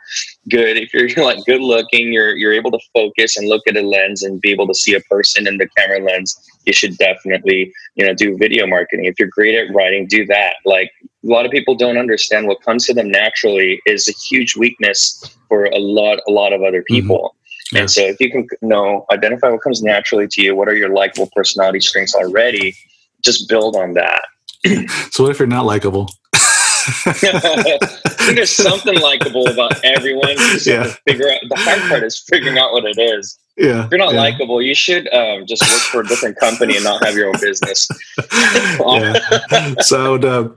good, 0.50 0.77
if 0.77 0.91
you're 0.95 1.24
like 1.24 1.45
good 1.45 1.62
looking, 1.62 2.12
you're 2.12 2.36
you're 2.36 2.51
able 2.51 2.71
to 2.71 2.79
focus 2.91 3.38
and 3.38 3.48
look 3.48 3.62
at 3.67 3.77
a 3.77 3.83
lens 3.83 4.24
and 4.24 4.41
be 4.41 4.50
able 4.50 4.67
to 4.67 4.74
see 4.74 4.95
a 4.95 5.00
person 5.01 5.48
in 5.48 5.60
the 5.60 5.69
camera 5.77 6.00
lens. 6.00 6.36
You 6.65 6.74
should 6.74 6.98
definitely, 6.98 7.71
you 7.93 8.03
know, 8.03 8.15
do 8.15 8.36
video 8.36 8.65
marketing. 8.65 9.05
If 9.05 9.19
you're 9.19 9.29
great 9.29 9.53
at 9.53 9.71
writing, 9.75 10.07
do 10.07 10.25
that. 10.25 10.55
Like 10.65 10.91
a 11.03 11.27
lot 11.27 11.45
of 11.45 11.51
people 11.51 11.75
don't 11.75 11.98
understand 11.98 12.48
what 12.48 12.63
comes 12.63 12.88
to 12.88 12.95
them 12.95 13.12
naturally 13.12 13.79
is 13.86 14.07
a 14.07 14.13
huge 14.13 14.57
weakness 14.57 15.38
for 15.50 15.65
a 15.65 15.77
lot 15.77 16.17
a 16.27 16.31
lot 16.31 16.51
of 16.51 16.63
other 16.63 16.81
mm-hmm. 16.81 16.95
people. 16.95 17.36
Mm-hmm. 17.67 17.77
And 17.77 17.91
so 17.91 18.01
if 18.01 18.19
you 18.19 18.31
can 18.31 18.48
know 18.63 19.05
identify 19.12 19.50
what 19.51 19.62
comes 19.62 19.83
naturally 19.83 20.27
to 20.29 20.41
you, 20.41 20.55
what 20.55 20.67
are 20.67 20.75
your 20.75 20.89
likable 20.89 21.29
personality 21.36 21.81
strengths 21.81 22.15
already, 22.15 22.75
just 23.23 23.47
build 23.49 23.75
on 23.75 23.93
that. 23.93 24.21
so 25.11 25.23
what 25.23 25.31
if 25.31 25.39
you're 25.39 25.47
not 25.47 25.65
likable? 25.65 26.09
I 27.05 27.13
think 27.13 28.35
there's 28.35 28.51
something 28.51 28.99
likable 28.99 29.47
about 29.47 29.83
everyone. 29.83 30.35
yeah. 30.65 30.93
Figure 31.07 31.29
out 31.29 31.39
the 31.47 31.55
hard 31.57 31.81
part 31.89 32.03
is 32.03 32.23
figuring 32.27 32.57
out 32.57 32.71
what 32.71 32.85
it 32.85 32.97
is. 32.97 33.37
Yeah. 33.57 33.85
If 33.85 33.91
you're 33.91 33.99
not 33.99 34.13
yeah. 34.13 34.21
likable, 34.21 34.61
you 34.61 34.73
should 34.73 35.11
um, 35.13 35.45
just 35.45 35.61
work 35.61 35.81
for 35.81 36.01
a 36.01 36.07
different 36.07 36.37
company 36.37 36.75
and 36.75 36.83
not 36.83 37.03
have 37.05 37.15
your 37.15 37.27
own 37.27 37.39
business. 37.39 37.87
yeah. 38.33 39.75
So 39.81 40.05
I, 40.05 40.09
would, 40.09 40.25
uh, 40.25 40.49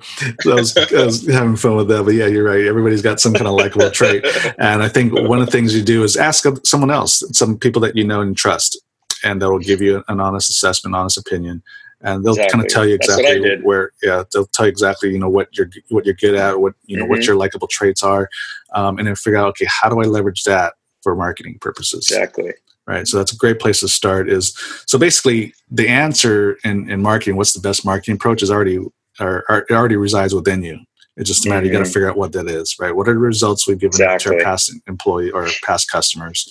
I, 0.46 0.54
was, 0.54 0.76
I 0.76 1.04
was 1.04 1.26
having 1.26 1.56
fun 1.56 1.76
with 1.76 1.88
that, 1.88 2.04
but 2.04 2.14
yeah, 2.14 2.26
you're 2.26 2.44
right. 2.44 2.64
Everybody's 2.64 3.02
got 3.02 3.20
some 3.20 3.34
kind 3.34 3.46
of 3.46 3.54
likable 3.54 3.90
trait, 3.90 4.24
and 4.58 4.82
I 4.82 4.88
think 4.88 5.12
one 5.12 5.40
of 5.40 5.46
the 5.46 5.52
things 5.52 5.74
you 5.76 5.82
do 5.82 6.04
is 6.04 6.16
ask 6.16 6.46
someone 6.64 6.90
else, 6.90 7.22
some 7.36 7.58
people 7.58 7.82
that 7.82 7.96
you 7.96 8.04
know 8.04 8.20
and 8.20 8.36
trust, 8.36 8.80
and 9.22 9.42
that 9.42 9.50
will 9.50 9.58
give 9.58 9.82
you 9.82 10.04
an 10.08 10.20
honest 10.20 10.48
assessment, 10.48 10.94
honest 10.94 11.18
opinion, 11.18 11.62
and 12.04 12.24
they'll 12.24 12.34
exactly. 12.34 12.52
kind 12.52 12.64
of 12.64 12.72
tell 12.72 12.86
you 12.86 12.94
exactly 12.94 13.56
where 13.62 13.90
yeah 14.02 14.22
they'll 14.32 14.46
tell 14.46 14.66
you 14.66 14.70
exactly 14.70 15.10
you 15.10 15.18
know 15.18 15.28
what 15.28 15.48
you're 15.56 15.70
what 15.88 16.04
you're 16.04 16.14
good 16.14 16.34
at 16.34 16.60
what 16.60 16.74
you 16.84 16.96
know 16.96 17.04
mm-hmm. 17.04 17.10
what 17.10 17.26
your 17.26 17.34
likable 17.34 17.66
traits 17.66 18.02
are 18.02 18.28
um, 18.74 18.98
and 18.98 19.08
then 19.08 19.16
figure 19.16 19.38
out 19.38 19.48
okay 19.48 19.66
how 19.68 19.88
do 19.88 20.00
i 20.00 20.04
leverage 20.04 20.44
that 20.44 20.74
for 21.02 21.16
marketing 21.16 21.58
purposes 21.60 22.06
exactly 22.10 22.52
right 22.86 23.08
so 23.08 23.16
that's 23.16 23.32
a 23.32 23.36
great 23.36 23.58
place 23.58 23.80
to 23.80 23.88
start 23.88 24.28
is 24.28 24.56
so 24.86 24.98
basically 24.98 25.52
the 25.70 25.88
answer 25.88 26.58
in, 26.64 26.88
in 26.88 27.02
marketing 27.02 27.36
what's 27.36 27.52
the 27.52 27.60
best 27.60 27.84
marketing 27.84 28.14
approach 28.14 28.42
is 28.42 28.50
already 28.50 28.78
or, 29.20 29.44
or 29.48 29.58
it 29.68 29.72
already 29.72 29.96
resides 29.96 30.34
within 30.34 30.62
you 30.62 30.78
it's 31.16 31.28
just 31.28 31.46
a 31.46 31.48
matter 31.48 31.60
mm-hmm. 31.60 31.72
you 31.72 31.78
got 31.78 31.84
to 31.84 31.90
figure 31.90 32.10
out 32.10 32.16
what 32.16 32.32
that 32.32 32.46
is 32.46 32.76
right 32.78 32.94
what 32.94 33.08
are 33.08 33.14
the 33.14 33.18
results 33.18 33.66
we've 33.66 33.78
given 33.78 33.94
exactly. 33.94 34.32
to 34.32 34.38
our 34.38 34.44
past 34.44 34.72
employee 34.86 35.30
or 35.30 35.48
past 35.64 35.90
customers 35.90 36.50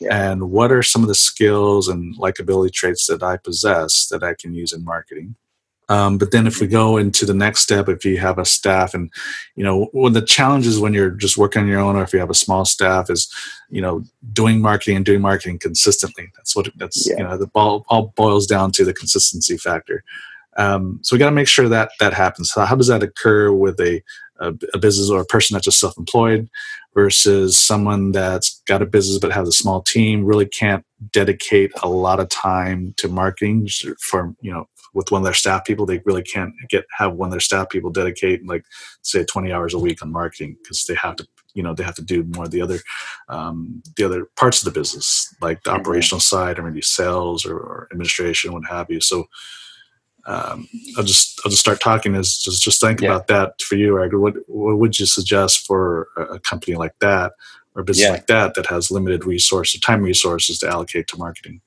yeah. 0.00 0.30
and 0.30 0.50
what 0.50 0.72
are 0.72 0.82
some 0.82 1.02
of 1.02 1.08
the 1.08 1.14
skills 1.14 1.88
and 1.88 2.16
likability 2.18 2.72
traits 2.72 3.06
that 3.06 3.22
i 3.22 3.36
possess 3.36 4.06
that 4.08 4.22
i 4.22 4.34
can 4.34 4.54
use 4.54 4.72
in 4.72 4.84
marketing 4.84 5.34
um, 5.88 6.18
but 6.18 6.30
then 6.30 6.46
if 6.46 6.60
we 6.60 6.68
go 6.68 6.98
into 6.98 7.26
the 7.26 7.34
next 7.34 7.62
step 7.62 7.88
if 7.88 8.04
you 8.04 8.18
have 8.18 8.38
a 8.38 8.44
staff 8.44 8.94
and 8.94 9.10
you 9.56 9.64
know 9.64 9.88
when 9.92 10.12
the 10.12 10.22
challenges 10.22 10.78
when 10.78 10.94
you're 10.94 11.10
just 11.10 11.36
working 11.36 11.62
on 11.62 11.68
your 11.68 11.80
own 11.80 11.96
or 11.96 12.02
if 12.02 12.12
you 12.12 12.20
have 12.20 12.30
a 12.30 12.34
small 12.34 12.64
staff 12.64 13.10
is 13.10 13.32
you 13.70 13.82
know 13.82 14.02
doing 14.32 14.60
marketing 14.60 14.96
and 14.96 15.04
doing 15.04 15.20
marketing 15.20 15.58
consistently 15.58 16.30
that's 16.36 16.54
what 16.54 16.68
that's 16.76 17.08
yeah. 17.08 17.16
you 17.18 17.24
know 17.24 17.36
the 17.36 17.48
ball 17.48 17.84
all 17.88 18.12
boils 18.16 18.46
down 18.46 18.70
to 18.70 18.84
the 18.84 18.94
consistency 18.94 19.56
factor 19.56 20.04
um, 20.60 20.98
so 21.02 21.16
we 21.16 21.18
got 21.18 21.30
to 21.30 21.34
make 21.34 21.48
sure 21.48 21.70
that 21.70 21.92
that 22.00 22.12
happens. 22.12 22.52
How, 22.54 22.66
how 22.66 22.76
does 22.76 22.88
that 22.88 23.02
occur 23.02 23.50
with 23.50 23.80
a, 23.80 24.02
a, 24.40 24.52
a 24.74 24.78
business 24.78 25.08
or 25.08 25.22
a 25.22 25.24
person 25.24 25.54
that's 25.54 25.64
just 25.64 25.80
self-employed 25.80 26.50
versus 26.94 27.56
someone 27.56 28.12
that's 28.12 28.60
got 28.66 28.82
a 28.82 28.86
business 28.86 29.18
but 29.18 29.32
has 29.32 29.48
a 29.48 29.52
small 29.52 29.80
team 29.80 30.22
really 30.22 30.44
can't 30.44 30.84
dedicate 31.12 31.72
a 31.82 31.88
lot 31.88 32.20
of 32.20 32.28
time 32.28 32.92
to 32.98 33.08
marketing 33.08 33.68
for 34.00 34.34
you 34.42 34.52
know 34.52 34.68
with 34.92 35.10
one 35.10 35.22
of 35.22 35.24
their 35.24 35.32
staff 35.32 35.64
people? 35.64 35.86
They 35.86 36.02
really 36.04 36.22
can't 36.22 36.52
get 36.68 36.84
have 36.98 37.14
one 37.14 37.28
of 37.28 37.30
their 37.30 37.40
staff 37.40 37.70
people 37.70 37.90
dedicate 37.90 38.46
like 38.46 38.64
say 39.00 39.24
20 39.24 39.50
hours 39.52 39.72
a 39.72 39.78
week 39.78 40.02
on 40.02 40.12
marketing 40.12 40.58
because 40.62 40.84
they 40.84 40.94
have 40.96 41.16
to 41.16 41.26
you 41.54 41.62
know 41.62 41.72
they 41.72 41.84
have 41.84 41.94
to 41.94 42.04
do 42.04 42.24
more 42.34 42.44
of 42.44 42.50
the 42.50 42.60
other 42.60 42.80
um, 43.30 43.82
the 43.96 44.04
other 44.04 44.26
parts 44.36 44.60
of 44.60 44.66
the 44.66 44.78
business 44.78 45.34
like 45.40 45.62
the 45.62 45.70
mm-hmm. 45.70 45.80
operational 45.80 46.20
side 46.20 46.58
or 46.58 46.64
maybe 46.64 46.82
sales 46.82 47.46
or, 47.46 47.56
or 47.56 47.88
administration 47.92 48.52
what 48.52 48.68
have 48.68 48.90
you. 48.90 49.00
So 49.00 49.26
um, 50.30 50.68
I'll 50.96 51.02
just 51.02 51.40
I'll 51.44 51.50
just 51.50 51.60
start 51.60 51.80
talking. 51.80 52.14
Is 52.14 52.38
just 52.38 52.62
just 52.62 52.80
think 52.80 53.00
yeah. 53.00 53.08
about 53.08 53.26
that 53.26 53.60
for 53.60 53.74
you, 53.74 54.02
Edgar. 54.02 54.20
What 54.20 54.34
what 54.46 54.78
would 54.78 54.98
you 54.98 55.06
suggest 55.06 55.66
for 55.66 56.06
a 56.16 56.38
company 56.38 56.76
like 56.76 56.96
that 57.00 57.32
or 57.74 57.82
a 57.82 57.84
business 57.84 58.06
yeah. 58.06 58.12
like 58.12 58.28
that 58.28 58.54
that 58.54 58.66
has 58.66 58.92
limited 58.92 59.24
resources, 59.24 59.80
time 59.80 60.02
resources 60.02 60.60
to 60.60 60.68
allocate 60.68 61.08
to 61.08 61.16
marketing? 61.16 61.60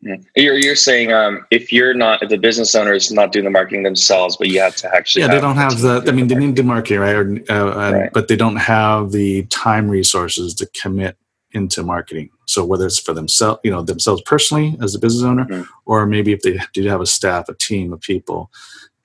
Yeah. 0.00 0.16
You're 0.36 0.56
you're 0.56 0.76
saying 0.76 1.12
um, 1.12 1.44
if 1.50 1.70
you're 1.70 1.92
not 1.92 2.22
if 2.22 2.30
the 2.30 2.38
business 2.38 2.74
owner 2.74 2.94
is 2.94 3.12
not 3.12 3.30
doing 3.30 3.44
the 3.44 3.50
marketing 3.50 3.82
themselves, 3.82 4.38
but 4.38 4.48
you 4.48 4.60
have 4.60 4.76
to 4.76 4.94
actually 4.94 5.22
yeah 5.22 5.34
they 5.34 5.40
don't 5.40 5.56
have 5.56 5.80
the 5.80 6.02
I 6.06 6.12
mean 6.12 6.28
they 6.28 6.34
need 6.36 6.56
to 6.56 6.62
market 6.62 7.00
right, 7.00 7.14
or, 7.14 7.42
uh, 7.50 7.92
right. 7.92 8.12
but 8.14 8.28
they 8.28 8.36
don't 8.36 8.56
have 8.56 9.12
the 9.12 9.42
time 9.46 9.90
resources 9.90 10.54
to 10.54 10.66
commit 10.80 11.18
into 11.52 11.82
marketing. 11.82 12.30
So 12.46 12.64
whether 12.64 12.86
it's 12.86 12.98
for 12.98 13.14
themselves, 13.14 13.60
you 13.64 13.70
know, 13.70 13.82
themselves 13.82 14.22
personally 14.22 14.76
as 14.82 14.94
a 14.94 14.98
business 14.98 15.24
owner, 15.24 15.44
mm-hmm. 15.44 15.62
or 15.86 16.06
maybe 16.06 16.32
if 16.32 16.42
they 16.42 16.58
do 16.72 16.86
have 16.88 17.00
a 17.00 17.06
staff, 17.06 17.48
a 17.48 17.54
team 17.54 17.92
of 17.92 18.00
people, 18.00 18.50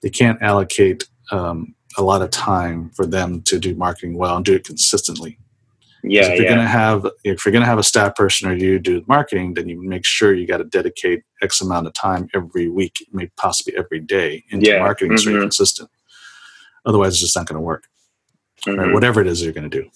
they 0.01 0.09
can't 0.09 0.41
allocate 0.41 1.07
um, 1.31 1.75
a 1.97 2.03
lot 2.03 2.21
of 2.21 2.31
time 2.31 2.89
for 2.91 3.05
them 3.05 3.41
to 3.43 3.59
do 3.59 3.75
marketing 3.75 4.17
well 4.17 4.35
and 4.35 4.45
do 4.45 4.55
it 4.55 4.65
consistently. 4.65 5.37
Yeah, 6.05 6.23
if 6.23 6.37
you're 6.37 6.43
yeah. 6.43 6.55
gonna 6.55 6.67
have 6.67 7.07
if 7.23 7.45
you're 7.45 7.53
gonna 7.53 7.65
have 7.65 7.79
a 7.79 7.83
staff 7.83 8.15
person 8.15 8.49
or 8.49 8.53
you 8.53 8.77
do 8.77 9.05
marketing, 9.07 9.53
then 9.53 9.69
you 9.69 9.81
make 9.81 10.05
sure 10.05 10.33
you 10.33 10.45
got 10.45 10.57
to 10.57 10.65
dedicate 10.65 11.23
X 11.41 11.61
amount 11.61 11.87
of 11.87 11.93
time 11.93 12.27
every 12.33 12.67
week, 12.67 13.07
maybe 13.13 13.31
possibly 13.37 13.73
every 13.77 14.01
day 14.01 14.43
into 14.49 14.69
yeah. 14.69 14.79
marketing 14.79 15.13
mm-hmm. 15.13 15.23
so 15.23 15.29
you're 15.29 15.41
consistent. 15.41 15.89
Otherwise, 16.85 17.13
it's 17.13 17.21
just 17.21 17.37
not 17.37 17.47
going 17.47 17.55
to 17.55 17.61
work. 17.61 17.87
Mm-hmm. 18.65 18.79
Right? 18.79 18.93
Whatever 18.93 19.21
it 19.21 19.27
is 19.27 19.41
you're 19.41 19.53
going 19.53 19.69
to 19.69 19.81
do. 19.81 19.89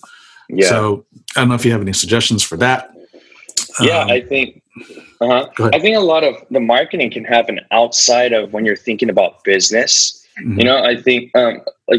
Yeah. 0.50 0.70
So 0.70 1.06
I 1.36 1.42
don't 1.42 1.50
know 1.50 1.56
if 1.56 1.66
you 1.66 1.72
have 1.72 1.82
any 1.82 1.94
suggestions 1.94 2.44
for 2.44 2.58
that. 2.58 2.92
Yeah, 3.80 4.00
um, 4.00 4.10
I 4.10 4.22
think. 4.22 4.62
Uh-huh. 5.20 5.70
I 5.74 5.80
think 5.80 5.98
a 5.98 6.02
lot 6.02 6.24
of 6.24 6.36
the 6.52 6.60
marketing 6.60 7.10
can 7.10 7.26
happen 7.26 7.60
outside 7.72 8.34
of 8.34 8.54
when 8.54 8.66
you're 8.66 8.76
thinking 8.76 9.10
about 9.10 9.44
business. 9.44 10.24
Mm-hmm. 10.40 10.60
You 10.60 10.66
know, 10.66 10.84
I 10.84 11.02
think 11.02 11.36
um, 11.36 11.62
a 11.92 11.98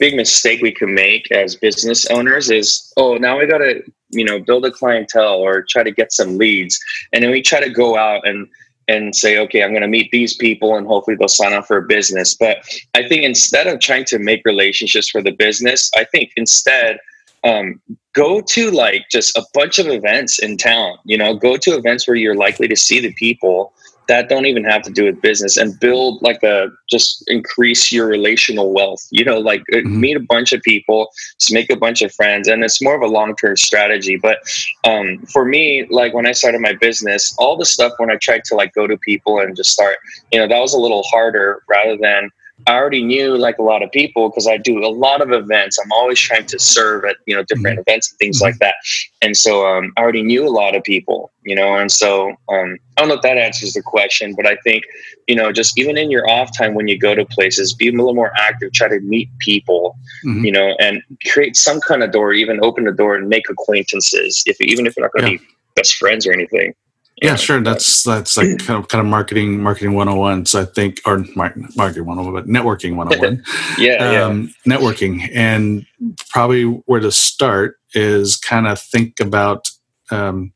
big 0.00 0.16
mistake 0.16 0.60
we 0.60 0.72
can 0.72 0.92
make 0.92 1.30
as 1.30 1.54
business 1.54 2.06
owners 2.06 2.50
is, 2.50 2.92
oh, 2.96 3.16
now 3.16 3.38
we 3.38 3.46
got 3.46 3.58
to, 3.58 3.84
you 4.10 4.24
know, 4.24 4.40
build 4.40 4.64
a 4.64 4.72
clientele 4.72 5.36
or 5.36 5.62
try 5.68 5.84
to 5.84 5.92
get 5.92 6.12
some 6.12 6.38
leads, 6.38 6.80
and 7.12 7.22
then 7.22 7.30
we 7.30 7.42
try 7.42 7.60
to 7.60 7.70
go 7.70 7.96
out 7.96 8.26
and 8.26 8.48
and 8.88 9.14
say, 9.14 9.38
okay, 9.38 9.62
I'm 9.62 9.70
going 9.70 9.82
to 9.82 9.88
meet 9.88 10.10
these 10.10 10.34
people 10.34 10.74
and 10.76 10.86
hopefully 10.86 11.14
they'll 11.14 11.28
sign 11.28 11.52
up 11.52 11.66
for 11.66 11.76
a 11.76 11.82
business. 11.82 12.34
But 12.34 12.56
I 12.94 13.06
think 13.06 13.22
instead 13.22 13.66
of 13.66 13.80
trying 13.80 14.06
to 14.06 14.18
make 14.18 14.40
relationships 14.46 15.10
for 15.10 15.22
the 15.22 15.30
business, 15.30 15.90
I 15.94 16.04
think 16.04 16.32
instead 16.36 16.98
um, 17.44 17.80
go 18.12 18.40
to 18.40 18.70
like 18.70 19.06
just 19.10 19.36
a 19.36 19.44
bunch 19.54 19.78
of 19.78 19.86
events 19.86 20.38
in 20.38 20.56
town 20.56 20.96
you 21.04 21.16
know? 21.16 21.34
Go 21.34 21.56
to 21.56 21.76
events 21.76 22.06
where 22.06 22.16
you're 22.16 22.34
likely 22.34 22.68
to 22.68 22.76
see 22.76 23.00
the 23.00 23.12
people 23.14 23.72
that 24.08 24.30
don't 24.30 24.46
even 24.46 24.64
have 24.64 24.80
to 24.82 24.90
do 24.90 25.04
with 25.04 25.20
business 25.20 25.58
and 25.58 25.78
build 25.78 26.22
like 26.22 26.42
a 26.42 26.68
just 26.88 27.22
increase 27.26 27.92
your 27.92 28.06
relational 28.06 28.72
wealth 28.72 29.06
you 29.10 29.24
know? 29.24 29.38
Like 29.38 29.60
uh, 29.72 29.78
mm-hmm. 29.78 30.00
meet 30.00 30.16
a 30.16 30.20
bunch 30.20 30.52
of 30.52 30.62
people 30.62 31.10
just 31.38 31.52
make 31.52 31.70
a 31.70 31.76
bunch 31.76 32.02
of 32.02 32.12
friends 32.12 32.48
and 32.48 32.64
it's 32.64 32.82
more 32.82 32.96
of 32.96 33.02
a 33.02 33.06
long-term 33.06 33.56
strategy. 33.56 34.16
But 34.16 34.38
um, 34.84 35.18
for 35.32 35.44
me 35.44 35.86
like 35.90 36.14
when 36.14 36.26
i 36.26 36.32
started 36.32 36.60
my 36.60 36.72
business 36.72 37.34
all 37.38 37.56
the 37.56 37.64
stuff 37.64 37.92
when 37.98 38.10
i 38.10 38.16
tried 38.16 38.44
to 38.44 38.54
like 38.54 38.72
go 38.74 38.86
to 38.86 38.96
people 38.98 39.38
and 39.38 39.56
just 39.56 39.70
start 39.70 39.98
you 40.32 40.38
know 40.38 40.48
that 40.48 40.60
was 40.60 40.74
a 40.74 40.78
little 40.78 41.02
harder 41.04 41.62
rather 41.68 41.96
than 41.96 42.30
I 42.66 42.74
already 42.74 43.02
knew 43.02 43.36
like 43.36 43.58
a 43.58 43.62
lot 43.62 43.82
of 43.82 43.90
people 43.92 44.28
because 44.28 44.46
I 44.46 44.56
do 44.56 44.84
a 44.84 44.88
lot 44.88 45.20
of 45.20 45.32
events. 45.32 45.78
I'm 45.78 45.92
always 45.92 46.18
trying 46.18 46.46
to 46.46 46.58
serve 46.58 47.04
at 47.04 47.16
you 47.26 47.34
know 47.34 47.42
different 47.44 47.78
mm-hmm. 47.78 47.90
events 47.90 48.10
and 48.10 48.18
things 48.18 48.36
mm-hmm. 48.38 48.46
like 48.46 48.58
that. 48.58 48.74
And 49.22 49.36
so 49.36 49.66
um, 49.66 49.92
I 49.96 50.00
already 50.00 50.22
knew 50.22 50.46
a 50.46 50.50
lot 50.50 50.74
of 50.74 50.82
people, 50.82 51.32
you 51.44 51.54
know. 51.54 51.76
And 51.76 51.90
so 51.90 52.30
um, 52.48 52.76
I 52.96 53.00
don't 53.00 53.08
know 53.08 53.14
if 53.14 53.22
that 53.22 53.38
answers 53.38 53.72
the 53.72 53.82
question, 53.82 54.34
but 54.34 54.46
I 54.46 54.56
think 54.64 54.84
you 55.26 55.34
know 55.34 55.52
just 55.52 55.78
even 55.78 55.96
in 55.96 56.10
your 56.10 56.28
off 56.28 56.56
time 56.56 56.74
when 56.74 56.88
you 56.88 56.98
go 56.98 57.14
to 57.14 57.24
places, 57.24 57.74
be 57.74 57.88
a 57.88 57.92
little 57.92 58.14
more 58.14 58.32
active. 58.36 58.72
Try 58.72 58.88
to 58.88 59.00
meet 59.00 59.30
people, 59.38 59.96
mm-hmm. 60.26 60.44
you 60.44 60.52
know, 60.52 60.76
and 60.80 61.02
create 61.30 61.56
some 61.56 61.80
kind 61.80 62.02
of 62.02 62.12
door. 62.12 62.32
Even 62.32 62.58
open 62.62 62.84
the 62.84 62.92
door 62.92 63.14
and 63.14 63.28
make 63.28 63.48
acquaintances. 63.48 64.42
If 64.46 64.60
even 64.60 64.86
if 64.86 64.96
you're 64.96 65.06
not 65.06 65.12
going 65.12 65.38
to 65.38 65.42
yeah. 65.42 65.48
be 65.48 65.54
best 65.74 65.96
friends 65.96 66.26
or 66.26 66.32
anything 66.32 66.74
yeah 67.22 67.36
sure. 67.36 67.60
That's 67.60 68.02
that's 68.02 68.36
like 68.36 68.58
kind 68.66 68.82
of, 68.82 68.88
kind 68.88 69.00
of 69.00 69.06
marketing 69.06 69.62
marketing 69.62 69.94
101 69.94 70.46
so 70.46 70.62
i 70.62 70.64
think 70.64 71.00
or 71.04 71.24
marketing 71.34 72.04
101 72.06 72.32
but 72.32 72.46
networking 72.46 72.96
101 72.96 73.42
yeah, 73.78 74.24
um, 74.24 74.42
yeah 74.42 74.48
networking. 74.68 75.28
And 75.34 75.86
probably 76.28 76.64
where 76.64 77.00
to 77.00 77.12
start 77.12 77.76
is 77.94 78.36
kind 78.36 78.66
of 78.66 78.80
think 78.80 79.20
about 79.20 79.70
um, 80.10 80.52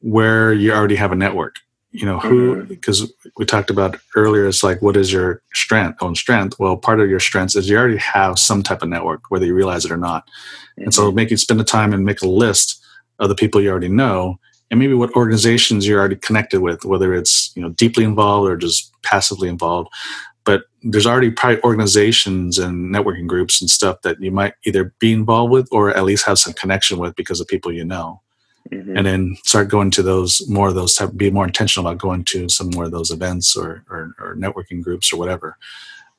where 0.00 0.52
you 0.52 0.72
already 0.72 0.96
have 0.96 1.12
a 1.12 1.16
network. 1.16 1.56
You 1.90 2.04
know 2.04 2.18
who 2.18 2.64
because 2.64 3.00
mm-hmm. 3.00 3.28
we 3.38 3.46
talked 3.46 3.70
about 3.70 3.98
earlier 4.16 4.46
it's 4.46 4.62
like 4.62 4.82
what 4.82 4.98
is 4.98 5.10
your 5.10 5.40
strength 5.54 6.02
own 6.02 6.14
strength? 6.14 6.58
Well 6.58 6.76
part 6.76 7.00
of 7.00 7.08
your 7.08 7.20
strengths 7.20 7.56
is 7.56 7.70
you 7.70 7.78
already 7.78 7.96
have 7.96 8.38
some 8.38 8.62
type 8.62 8.82
of 8.82 8.90
network 8.90 9.30
whether 9.30 9.46
you 9.46 9.54
realize 9.54 9.86
it 9.86 9.90
or 9.90 9.96
not. 9.96 10.26
Mm-hmm. 10.26 10.82
and 10.82 10.94
so 10.94 11.06
mm-hmm. 11.06 11.16
make 11.16 11.30
you 11.30 11.38
spend 11.38 11.58
the 11.58 11.64
time 11.64 11.94
and 11.94 12.04
make 12.04 12.20
a 12.20 12.28
list 12.28 12.84
of 13.18 13.30
the 13.30 13.34
people 13.34 13.62
you 13.62 13.70
already 13.70 13.88
know 13.88 14.38
and 14.70 14.80
maybe 14.80 14.94
what 14.94 15.14
organizations 15.14 15.86
you're 15.86 16.00
already 16.00 16.16
connected 16.16 16.60
with, 16.60 16.84
whether 16.84 17.14
it's 17.14 17.52
you 17.54 17.62
know 17.62 17.70
deeply 17.70 18.04
involved 18.04 18.48
or 18.48 18.56
just 18.56 18.92
passively 19.02 19.48
involved. 19.48 19.90
But 20.44 20.64
there's 20.82 21.06
already 21.06 21.30
probably 21.30 21.60
organizations 21.62 22.58
and 22.58 22.94
networking 22.94 23.26
groups 23.26 23.60
and 23.60 23.68
stuff 23.68 24.02
that 24.02 24.20
you 24.20 24.30
might 24.30 24.54
either 24.64 24.94
be 25.00 25.12
involved 25.12 25.52
with 25.52 25.68
or 25.72 25.90
at 25.90 26.04
least 26.04 26.26
have 26.26 26.38
some 26.38 26.52
connection 26.52 26.98
with 26.98 27.16
because 27.16 27.40
of 27.40 27.48
people 27.48 27.72
you 27.72 27.84
know. 27.84 28.20
Mm-hmm. 28.70 28.96
And 28.96 29.06
then 29.06 29.36
start 29.44 29.68
going 29.68 29.92
to 29.92 30.02
those 30.02 30.42
more 30.48 30.68
of 30.68 30.74
those 30.74 30.94
type, 30.94 31.10
be 31.16 31.30
more 31.30 31.46
intentional 31.46 31.88
about 31.88 32.00
going 32.00 32.24
to 32.24 32.48
some 32.48 32.70
more 32.70 32.84
of 32.84 32.90
those 32.90 33.12
events 33.12 33.56
or, 33.56 33.84
or, 33.88 34.14
or 34.18 34.34
networking 34.34 34.82
groups 34.82 35.12
or 35.12 35.18
whatever. 35.18 35.56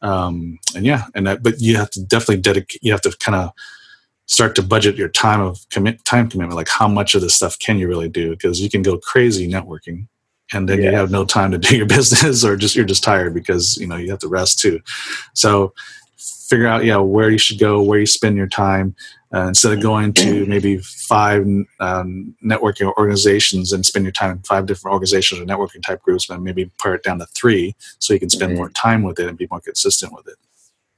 Um, 0.01 0.59
and 0.75 0.85
yeah, 0.85 1.05
and 1.13 1.27
that, 1.27 1.43
but 1.43 1.59
you 1.59 1.75
have 1.75 1.89
to 1.91 2.01
definitely 2.01 2.41
dedicate. 2.41 2.81
You 2.81 2.91
have 2.93 3.01
to 3.01 3.15
kind 3.19 3.35
of 3.35 3.51
start 4.27 4.55
to 4.55 4.61
budget 4.61 4.97
your 4.97 5.09
time 5.09 5.41
of 5.41 5.67
commit 5.69 6.03
time 6.05 6.29
commitment. 6.29 6.55
Like 6.55 6.69
how 6.69 6.87
much 6.87 7.15
of 7.15 7.21
this 7.21 7.33
stuff 7.33 7.57
can 7.57 7.77
you 7.77 7.87
really 7.87 8.09
do? 8.09 8.31
Because 8.31 8.61
you 8.61 8.69
can 8.69 8.81
go 8.81 8.97
crazy 8.97 9.49
networking, 9.49 10.07
and 10.53 10.69
then 10.69 10.81
yeah. 10.81 10.91
you 10.91 10.95
have 10.95 11.11
no 11.11 11.25
time 11.25 11.51
to 11.51 11.57
do 11.57 11.75
your 11.75 11.85
business, 11.97 12.45
or 12.45 12.55
just 12.55 12.75
you're 12.75 12.85
just 12.85 13.03
tired 13.03 13.33
because 13.33 13.77
you 13.77 13.87
know 13.87 13.95
you 13.95 14.11
have 14.11 14.19
to 14.19 14.27
rest 14.27 14.59
too. 14.59 14.79
So 15.33 15.73
figure 16.17 16.67
out 16.67 16.85
yeah 16.85 16.97
where 16.97 17.29
you 17.29 17.37
should 17.37 17.59
go, 17.59 17.81
where 17.81 17.99
you 17.99 18.05
spend 18.05 18.37
your 18.37 18.47
time. 18.47 18.95
Uh, 19.33 19.49
instead 19.49 19.73
of 19.73 19.81
going 19.81 20.13
to 20.13 20.45
maybe 20.45 20.77
five 20.77 21.45
um, 21.81 22.33
networking 22.41 22.89
organizations 22.97 23.73
and 23.73 23.85
spend 23.85 24.05
your 24.05 24.11
time 24.13 24.31
in 24.31 24.39
five 24.43 24.65
different 24.65 24.93
organizations 24.93 25.41
or 25.41 25.43
networking 25.43 25.83
type 25.83 26.01
groups, 26.01 26.27
but 26.27 26.41
maybe 26.41 26.71
pare 26.81 26.95
it 26.95 27.03
down 27.03 27.19
to 27.19 27.25
three 27.25 27.75
so 27.99 28.13
you 28.13 28.21
can 28.21 28.29
spend 28.29 28.51
mm-hmm. 28.51 28.59
more 28.59 28.69
time 28.69 29.03
with 29.03 29.19
it 29.19 29.27
and 29.27 29.37
be 29.37 29.45
more 29.51 29.59
consistent 29.59 30.13
with 30.13 30.25
it. 30.29 30.37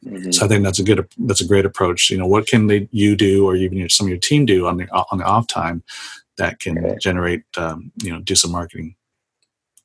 Mm-hmm. 0.06 0.32
So 0.32 0.46
I 0.46 0.48
think 0.48 0.64
that's 0.64 0.80
a 0.80 0.84
good 0.84 1.06
that's 1.20 1.42
a 1.42 1.48
great 1.48 1.66
approach. 1.66 2.10
You 2.10 2.18
know, 2.18 2.28
what 2.28 2.48
can 2.48 2.68
they 2.68 2.88
you 2.92 3.16
do 3.16 3.46
or 3.46 3.56
even 3.56 3.90
some 3.90 4.08
of 4.08 4.10
your 4.10 4.20
team 4.20 4.46
do 4.46 4.68
on 4.68 4.78
the 4.78 4.88
on 5.12 5.18
the 5.18 5.26
off 5.26 5.48
time 5.48 5.84
that 6.38 6.60
can 6.60 6.78
okay. 6.78 6.98
generate 7.02 7.44
um, 7.58 7.92
you 8.02 8.12
know 8.12 8.20
do 8.20 8.36
some 8.36 8.52
marketing 8.52 8.96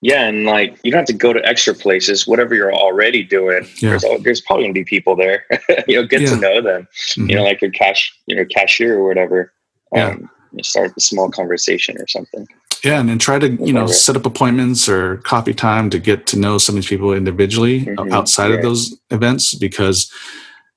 yeah, 0.04 0.26
and 0.26 0.44
like 0.44 0.78
you 0.82 0.90
don't 0.90 0.98
have 0.98 1.06
to 1.06 1.14
go 1.14 1.32
to 1.32 1.42
extra 1.46 1.72
places. 1.72 2.26
Whatever 2.26 2.54
you're 2.54 2.74
already 2.74 3.22
doing, 3.22 3.66
yeah. 3.78 3.96
there's, 3.96 4.04
there's 4.22 4.40
probably 4.42 4.64
gonna 4.64 4.74
be 4.74 4.84
people 4.84 5.16
there. 5.16 5.46
you 5.88 5.96
know, 5.96 6.06
get 6.06 6.20
yeah. 6.20 6.28
to 6.28 6.36
know 6.36 6.60
them. 6.60 6.86
Mm-hmm. 6.92 7.30
You 7.30 7.36
know, 7.36 7.42
like 7.42 7.62
your 7.62 7.70
cash, 7.70 8.14
you 8.26 8.36
know, 8.36 8.44
cashier 8.44 8.98
or 8.98 9.08
whatever. 9.08 9.54
Yeah. 9.94 10.08
Um, 10.08 10.20
you 10.20 10.28
start 10.62 10.92
a 10.96 11.00
small 11.00 11.30
conversation 11.30 11.96
or 12.00 12.06
something. 12.06 12.46
Yeah, 12.84 13.00
and 13.00 13.08
then 13.08 13.18
try 13.18 13.38
to 13.38 13.48
you 13.64 13.72
know 13.72 13.86
set 13.86 14.16
up 14.16 14.26
appointments 14.26 14.88
or 14.88 15.16
coffee 15.18 15.54
time 15.54 15.88
to 15.90 15.98
get 15.98 16.26
to 16.28 16.38
know 16.38 16.58
some 16.58 16.74
of 16.74 16.82
these 16.82 16.88
people 16.88 17.14
individually 17.14 17.86
mm-hmm. 17.86 18.12
outside 18.12 18.48
yeah. 18.48 18.56
of 18.56 18.62
those 18.62 18.94
events 19.10 19.54
because 19.54 20.12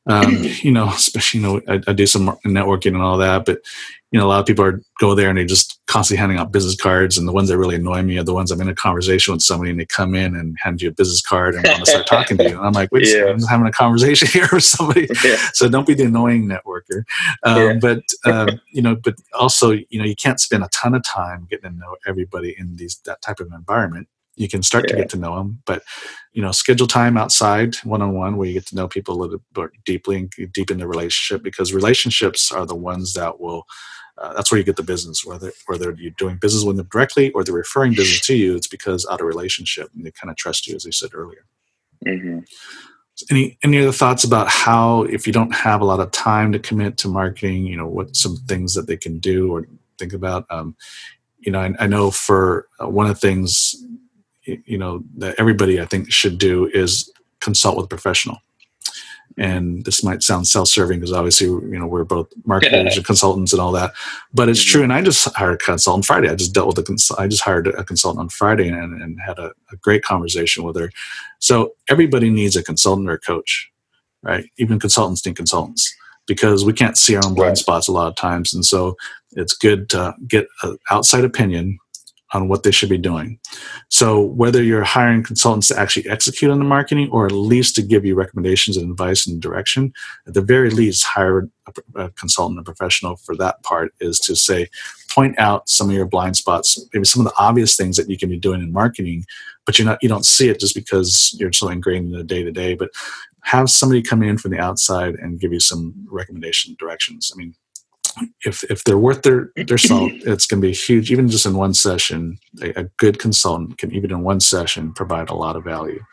um, 0.08 0.38
you 0.62 0.72
know, 0.72 0.88
especially 0.88 1.42
you 1.42 1.46
know, 1.46 1.62
I, 1.68 1.82
I, 1.88 1.94
do 1.94 2.08
some 2.08 2.28
networking 2.46 2.94
and 2.94 3.02
all 3.02 3.18
that, 3.18 3.46
but 3.46 3.60
you 4.12 4.20
know, 4.20 4.26
a 4.26 4.30
lot 4.30 4.40
of 4.40 4.46
people 4.46 4.64
are 4.64 4.82
go 5.00 5.16
there 5.16 5.30
and 5.30 5.38
they 5.38 5.44
just 5.44 5.82
constantly 5.88 6.20
handing 6.20 6.38
out 6.38 6.52
business 6.52 6.76
cards, 6.76 7.18
and 7.18 7.28
the 7.28 7.34
ones 7.34 7.50
that 7.50 7.58
really 7.58 7.76
annoy 7.76 8.02
me 8.02 8.18
are 8.18 8.24
the 8.24 8.34
ones 8.34 8.52
I'm 8.52 8.62
in 8.62 8.70
a 8.70 8.76
conversation 8.76 9.34
with 9.34 9.42
somebody 9.42 9.72
and 9.72 9.80
they 9.80 9.86
come 9.86 10.16
in 10.16 10.36
and 10.36 10.58
hand 10.62 10.82
you 10.82 10.90
a 10.90 10.92
business 10.94 11.22
card 11.22 11.56
and 11.56 11.68
want 11.68 11.80
to 11.80 11.92
start 11.92 12.08
talking 12.08 12.38
to 12.38 12.44
you, 12.44 12.58
and 12.58 12.66
I'm 12.66 12.74
like, 12.74 12.90
wait, 12.92 13.08
yeah. 13.14 13.26
I'm 13.26 13.42
having 13.42 13.68
a 13.68 13.72
conversation 13.72 14.28
here 14.32 14.48
with 14.52 14.64
somebody, 14.64 15.08
yeah. 15.26 15.36
so 15.54 15.68
don't 15.68 15.86
be 15.86 15.94
the 15.94 16.06
annoying 16.06 16.48
networker. 16.48 17.04
Um, 17.44 17.62
yeah. 17.62 17.74
But 17.82 18.04
um, 18.26 18.62
you 18.72 18.82
know, 18.82 18.96
but 18.96 19.16
also, 19.38 19.72
you 19.72 20.00
know, 20.00 20.06
you 20.06 20.16
can't 20.16 20.40
spend 20.40 20.64
a 20.64 20.70
ton 20.70 20.96
of 20.96 21.04
time 21.04 21.46
getting 21.50 21.72
to 21.72 21.78
know 21.78 21.98
everybody 22.08 22.56
in 22.58 22.78
these 22.78 23.00
that 23.06 23.22
type 23.22 23.40
of 23.40 23.52
environment 23.52 24.08
you 24.38 24.48
can 24.48 24.62
start 24.62 24.88
to 24.88 24.96
get 24.96 25.10
to 25.10 25.18
know 25.18 25.36
them 25.36 25.62
but 25.66 25.84
you 26.32 26.42
know 26.42 26.52
schedule 26.52 26.86
time 26.86 27.18
outside 27.18 27.76
one-on-one 27.84 28.38
where 28.38 28.48
you 28.48 28.54
get 28.54 28.68
to 28.68 28.76
know 28.76 28.88
people 28.88 29.16
a 29.16 29.20
little 29.20 29.42
bit 29.54 29.72
deeply 29.84 30.16
and 30.16 30.54
deepen 30.54 30.78
the 30.78 30.88
relationship 30.88 31.44
because 31.44 31.74
relationships 31.74 32.52
are 32.52 32.66
the 32.66 32.76
ones 32.76 33.14
that 33.14 33.40
will 33.40 33.66
uh, 34.18 34.34
that's 34.34 34.52
where 34.52 34.58
you 34.58 34.64
get 34.64 34.76
the 34.76 34.84
business 34.84 35.26
whether 35.26 35.52
whether 35.68 35.92
you're 35.94 36.12
doing 36.12 36.38
business 36.38 36.64
with 36.64 36.78
them 36.78 36.88
directly 36.92 37.32
or 37.32 37.44
they're 37.44 37.54
referring 37.54 37.94
business 37.94 38.22
to 38.22 38.36
you 38.36 38.56
it's 38.56 38.68
because 38.68 39.06
out 39.10 39.22
of 39.22 39.28
relationship 39.28 39.90
and 39.96 40.06
they 40.06 40.12
kind 40.12 40.32
of 40.32 40.38
trust 40.38 40.68
you 40.68 40.76
as 40.76 40.86
i 40.86 40.90
said 40.90 41.10
earlier 41.14 41.46
mm-hmm. 42.06 42.40
any 43.32 43.58
any 43.64 43.80
other 43.80 43.92
thoughts 43.92 44.24
about 44.24 44.48
how 44.48 45.04
if 45.04 45.28
you 45.28 45.34
don't 45.34 45.54
have 45.54 45.82
a 45.82 45.86
lot 45.86 46.00
of 46.00 46.12
time 46.12 46.52
to 46.52 46.60
commit 46.60 46.98
to 46.98 47.08
marketing 47.08 47.66
you 47.66 47.78
know 47.78 47.88
what 47.88 48.16
some 48.16 48.38
things 48.48 48.74
that 48.74 48.88
they 48.88 48.98
can 48.98 49.20
do 49.20 49.52
or 49.52 49.68
think 49.98 50.14
about 50.14 50.46
um, 50.50 50.76
you 51.40 51.52
know 51.52 51.60
I, 51.60 51.74
I 51.80 51.88
know 51.88 52.12
for 52.12 52.68
uh, 52.82 52.88
one 52.88 53.08
of 53.08 53.14
the 53.14 53.20
things 53.20 53.76
you 54.66 54.78
know 54.78 55.04
that 55.18 55.36
everybody 55.38 55.82
I 55.82 55.86
think 55.86 56.12
should 56.12 56.38
do 56.38 56.70
is 56.74 57.12
consult 57.40 57.78
with 57.78 57.86
a 57.86 57.90
professional. 57.90 58.38
And 59.38 59.86
this 59.86 60.03
might 60.03 60.24
sound 60.24 60.48
self-serving 60.48 61.00
because 61.00 61.13
obviously 61.13 61.48
you 61.48 61.77
know 61.77 61.86
we're 61.86 62.03
both 62.03 62.27
marketers 62.46 62.98
and 62.98 63.06
consultants 63.06 63.53
and 63.53 63.62
all 63.62 63.72
that, 63.74 63.94
but 64.34 64.50
it's 64.50 64.63
true. 64.63 64.82
Mm-hmm. 64.82 64.91
And 64.91 65.00
I 65.00 65.03
just 65.03 65.27
hired 65.36 65.62
a 65.62 65.63
consultant 65.63 66.06
Friday. 66.06 66.29
I 66.29 66.36
just 66.36 66.53
dealt 66.53 66.67
with 66.67 66.79
a 66.79 66.84
cons- 66.84 67.12
I 67.12 67.27
just 67.27 67.44
hired 67.44 67.67
a 67.67 67.84
consultant 67.84 68.20
on 68.20 68.29
Friday 68.29 68.67
and, 68.67 69.01
and 69.01 69.20
had 69.22 69.38
a, 69.38 69.51
a 69.72 69.75
great 69.77 70.03
conversation 70.03 70.63
with 70.63 70.75
her. 70.75 70.91
So 71.39 71.74
everybody 71.88 72.32
needs 72.32 72.56
a 72.56 72.63
consultant 72.63 73.10
or 73.10 73.13
a 73.13 73.20
coach, 73.20 73.72
right? 74.24 74.50
Even 74.58 74.79
consultants 74.79 75.24
need 75.25 75.36
consultants 75.36 75.95
because 76.26 76.65
we 76.65 76.73
can't 76.73 76.97
see 76.97 77.15
our 77.15 77.26
own 77.26 77.34
blind 77.34 77.58
spots 77.58 77.88
a 77.88 77.91
lot 77.91 78.08
of 78.08 78.15
times. 78.15 78.54
And 78.54 78.65
so 78.65 78.97
it's 79.32 79.56
good 79.56 79.89
to 79.91 80.15
get 80.28 80.47
an 80.63 80.78
outside 80.89 81.23
opinion 81.23 81.78
on 82.34 82.48
what 82.48 82.63
they 82.63 82.72
should 82.72 82.90
be 82.90 82.98
doing. 82.98 83.40
So 83.90 84.22
whether 84.22 84.62
you're 84.62 84.84
hiring 84.84 85.24
consultants 85.24 85.70
to 85.70 85.80
actually 85.80 86.10
execute 86.10 86.52
on 86.52 86.60
the 86.60 86.66
marketing 86.66 87.10
or 87.12 87.26
at 87.26 87.32
least 87.32 87.76
to 87.76 87.82
give 87.82 88.06
you 88.06 88.16
recommendations 88.16 88.76
and 88.76 88.92
advice 88.92 89.26
and 89.26 89.42
direction, 89.42 89.94
at 90.28 90.34
the 90.34 90.42
very 90.42 90.70
least, 90.70 91.06
hire 91.06 91.50
a, 91.68 92.04
a 92.04 92.10
consultant, 92.12 92.60
a 92.60 92.63
professional 92.63 93.16
for 93.16 93.36
that 93.38 93.63
part 93.63 93.94
is 94.02 94.20
to 94.20 94.36
say, 94.36 94.68
point 95.10 95.40
out 95.40 95.70
some 95.70 95.90
of 95.90 95.96
your 95.96 96.06
blind 96.06 96.36
spots, 96.36 96.84
maybe 96.94 97.06
some 97.06 97.26
of 97.26 97.32
the 97.32 97.42
obvious 97.42 97.76
things 97.76 97.96
that 97.98 98.10
you 98.10 98.18
can 98.18 98.30
be 98.30 98.38
doing 98.38 98.62
in 98.62 98.74
marketing, 98.74 99.24
but 99.66 99.80
you're 99.80 99.86
not 99.86 99.98
you 100.02 100.10
don't 100.10 100.26
see 100.26 100.50
it 100.50 100.60
just 100.60 100.76
because 100.76 101.36
you're 101.40 101.54
so 101.54 101.70
ingrained 101.70 102.08
in 102.08 102.12
the 102.12 102.24
day 102.24 102.44
to 102.44 102.52
day. 102.52 102.76
But 102.76 102.90
have 103.44 103.70
somebody 103.70 104.02
come 104.02 104.22
in 104.22 104.38
from 104.38 104.52
the 104.52 104.60
outside 104.60 105.16
and 105.16 105.40
give 105.40 105.54
you 105.54 105.60
some 105.60 105.94
recommendation 106.12 106.76
directions. 106.78 107.32
I 107.34 107.38
mean, 107.38 107.56
if 108.45 108.63
if 108.65 108.84
they're 108.84 108.97
worth 108.97 109.23
their 109.23 109.51
their 109.56 109.77
salt, 109.77 110.12
it's 110.25 110.45
going 110.45 110.62
to 110.62 110.67
be 110.67 110.73
huge. 110.73 111.12
Even 111.12 111.27
just 111.27 111.45
in 111.45 111.56
one 111.56 111.73
session, 111.73 112.38
a, 112.62 112.82
a, 112.82 112.84
good 112.97 113.19
consultant 113.19 113.77
can 113.77 113.93
even 113.93 114.12
in 114.12 114.23
one 114.23 114.39
session 114.39 114.93
provide 114.93 115.30
a 115.30 115.36
lot 115.36 115.56
of 115.56 115.63
value. 115.63 116.03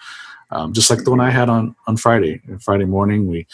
Um, 0.50 0.72
just 0.72 0.90
like 0.90 1.04
the 1.04 1.10
one 1.10 1.20
I 1.20 1.30
had 1.30 1.48
on 1.48 1.74
on 1.86 1.96
Friday. 1.96 2.40
Friday 2.60 2.84
morning, 2.84 3.28
we 3.28 3.46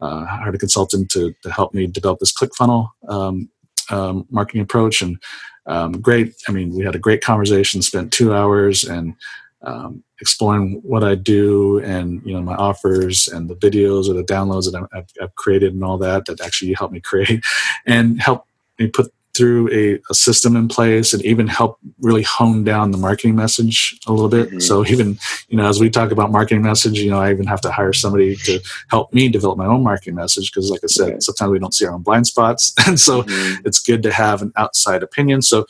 uh, 0.00 0.24
hired 0.24 0.54
a 0.54 0.58
consultant 0.58 1.10
to 1.10 1.34
to 1.42 1.50
help 1.50 1.74
me 1.74 1.86
develop 1.86 2.18
this 2.18 2.32
ClickFunnels 2.32 2.88
um, 3.08 3.48
um, 3.90 4.26
marketing 4.30 4.62
approach, 4.62 5.02
and 5.02 5.18
um, 5.66 5.92
great. 5.92 6.34
I 6.48 6.52
mean, 6.52 6.74
we 6.74 6.84
had 6.84 6.94
a 6.94 7.00
great 7.00 7.22
conversation. 7.22 7.82
Spent 7.82 8.12
two 8.12 8.34
hours 8.34 8.84
and 8.84 9.14
um, 9.62 10.02
exploring 10.20 10.80
what 10.82 11.02
I 11.02 11.14
do 11.14 11.78
and 11.80 12.22
you 12.24 12.34
know 12.34 12.42
my 12.42 12.54
offers 12.54 13.28
and 13.28 13.48
the 13.48 13.56
videos 13.56 14.08
or 14.08 14.14
the 14.14 14.24
downloads 14.24 14.70
that 14.70 14.88
I've, 14.92 15.06
I've 15.20 15.34
created 15.34 15.72
and 15.72 15.84
all 15.84 15.98
that 15.98 16.26
that 16.26 16.40
actually 16.40 16.74
help 16.74 16.92
me 16.92 17.00
create 17.00 17.42
and 17.86 18.20
help 18.20 18.46
me 18.78 18.88
put 18.88 19.12
through 19.34 19.70
a, 19.72 20.00
a, 20.10 20.14
system 20.14 20.56
in 20.56 20.66
place 20.66 21.12
and 21.12 21.24
even 21.24 21.46
help 21.46 21.78
really 22.00 22.22
hone 22.22 22.64
down 22.64 22.90
the 22.90 22.98
marketing 22.98 23.36
message 23.36 23.98
a 24.06 24.12
little 24.12 24.28
bit. 24.28 24.48
Mm-hmm. 24.48 24.58
So 24.60 24.84
even, 24.86 25.18
you 25.48 25.56
know, 25.56 25.66
as 25.66 25.78
we 25.78 25.88
talk 25.88 26.10
about 26.10 26.32
marketing 26.32 26.62
message, 26.62 26.98
you 26.98 27.10
know, 27.10 27.20
I 27.20 27.30
even 27.30 27.46
have 27.46 27.60
to 27.60 27.70
hire 27.70 27.92
somebody 27.92 28.34
to 28.36 28.60
help 28.88 29.12
me 29.14 29.28
develop 29.28 29.56
my 29.56 29.66
own 29.66 29.82
marketing 29.82 30.16
message 30.16 30.50
because 30.50 30.70
like 30.70 30.80
I 30.82 30.88
said, 30.88 31.08
okay. 31.10 31.20
sometimes 31.20 31.52
we 31.52 31.58
don't 31.60 31.72
see 31.72 31.86
our 31.86 31.94
own 31.94 32.02
blind 32.02 32.26
spots. 32.26 32.74
And 32.86 32.98
so 32.98 33.22
mm-hmm. 33.22 33.66
it's 33.66 33.78
good 33.78 34.02
to 34.02 34.12
have 34.12 34.42
an 34.42 34.52
outside 34.56 35.04
opinion. 35.04 35.42
So 35.42 35.66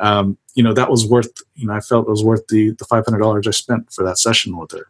um, 0.00 0.38
you 0.54 0.62
know 0.62 0.72
that 0.74 0.90
was 0.90 1.06
worth 1.06 1.42
you 1.54 1.66
know 1.66 1.72
i 1.72 1.80
felt 1.80 2.06
it 2.06 2.10
was 2.10 2.24
worth 2.24 2.46
the 2.48 2.70
the 2.72 2.84
$500 2.84 3.46
i 3.46 3.50
spent 3.50 3.92
for 3.92 4.04
that 4.04 4.18
session 4.18 4.56
with 4.56 4.72
her 4.72 4.88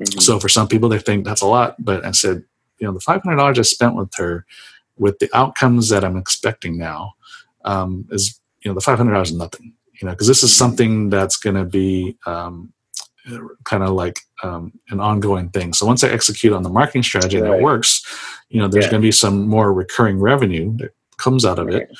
mm-hmm. 0.00 0.20
so 0.20 0.38
for 0.38 0.48
some 0.48 0.68
people 0.68 0.88
they 0.88 0.98
think 0.98 1.24
that's 1.24 1.42
a 1.42 1.46
lot 1.46 1.76
but 1.78 2.04
i 2.04 2.10
said 2.10 2.44
you 2.78 2.86
know 2.86 2.92
the 2.92 3.00
$500 3.00 3.58
i 3.58 3.62
spent 3.62 3.94
with 3.94 4.14
her 4.16 4.44
with 4.96 5.18
the 5.18 5.30
outcomes 5.36 5.88
that 5.88 6.04
i'm 6.04 6.16
expecting 6.16 6.78
now 6.78 7.14
um, 7.64 8.06
is 8.10 8.40
you 8.62 8.70
know 8.70 8.74
the 8.74 8.80
$500 8.80 9.22
is 9.22 9.32
nothing 9.32 9.72
you 10.00 10.06
know 10.06 10.12
because 10.12 10.26
this 10.26 10.42
is 10.42 10.54
something 10.54 11.10
that's 11.10 11.36
going 11.36 11.56
to 11.56 11.64
be 11.64 12.16
um, 12.26 12.72
kind 13.64 13.82
of 13.82 13.90
like 13.90 14.18
um, 14.42 14.72
an 14.90 15.00
ongoing 15.00 15.48
thing 15.50 15.72
so 15.72 15.86
once 15.86 16.04
i 16.04 16.08
execute 16.08 16.52
on 16.52 16.62
the 16.62 16.68
marketing 16.68 17.02
strategy 17.02 17.40
right. 17.40 17.58
it 17.58 17.62
works 17.62 18.02
you 18.48 18.60
know 18.60 18.68
there's 18.68 18.86
yeah. 18.86 18.90
going 18.90 19.02
to 19.02 19.06
be 19.06 19.12
some 19.12 19.48
more 19.48 19.72
recurring 19.72 20.18
revenue 20.18 20.76
that 20.76 20.90
comes 21.16 21.44
out 21.44 21.58
of 21.58 21.66
right. 21.66 21.82
it 21.82 21.90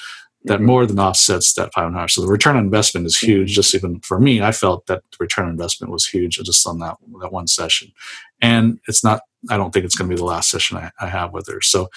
that 0.44 0.56
mm-hmm. 0.56 0.66
more 0.66 0.86
than 0.86 0.98
offsets 0.98 1.54
that 1.54 1.72
five 1.72 1.86
and 1.86 1.96
a 1.96 2.00
half. 2.00 2.10
So 2.10 2.20
the 2.20 2.28
return 2.28 2.56
on 2.56 2.64
investment 2.64 3.06
is 3.06 3.18
huge. 3.18 3.50
Mm-hmm. 3.50 3.54
Just 3.54 3.74
even 3.74 4.00
for 4.00 4.20
me, 4.20 4.42
I 4.42 4.52
felt 4.52 4.86
that 4.86 5.02
the 5.10 5.16
return 5.18 5.46
on 5.46 5.52
investment 5.52 5.90
was 5.90 6.06
huge 6.06 6.36
just 6.36 6.66
on 6.66 6.78
that 6.80 6.96
that 7.20 7.32
one 7.32 7.46
session. 7.46 7.92
And 8.40 8.78
it's 8.86 9.02
not. 9.02 9.22
I 9.50 9.56
don't 9.56 9.72
think 9.72 9.84
it's 9.84 9.94
going 9.94 10.08
to 10.08 10.14
be 10.14 10.18
the 10.18 10.24
last 10.24 10.50
session 10.50 10.76
I, 10.76 10.90
I 11.00 11.08
have 11.08 11.32
with 11.32 11.48
her. 11.48 11.60
So 11.60 11.88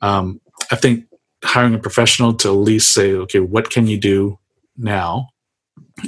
um, 0.00 0.40
I 0.70 0.76
think 0.76 1.04
hiring 1.44 1.74
a 1.74 1.78
professional 1.78 2.34
to 2.34 2.48
at 2.48 2.52
least 2.52 2.92
say, 2.92 3.12
okay, 3.12 3.40
what 3.40 3.70
can 3.70 3.86
you 3.86 3.98
do 3.98 4.38
now? 4.76 5.28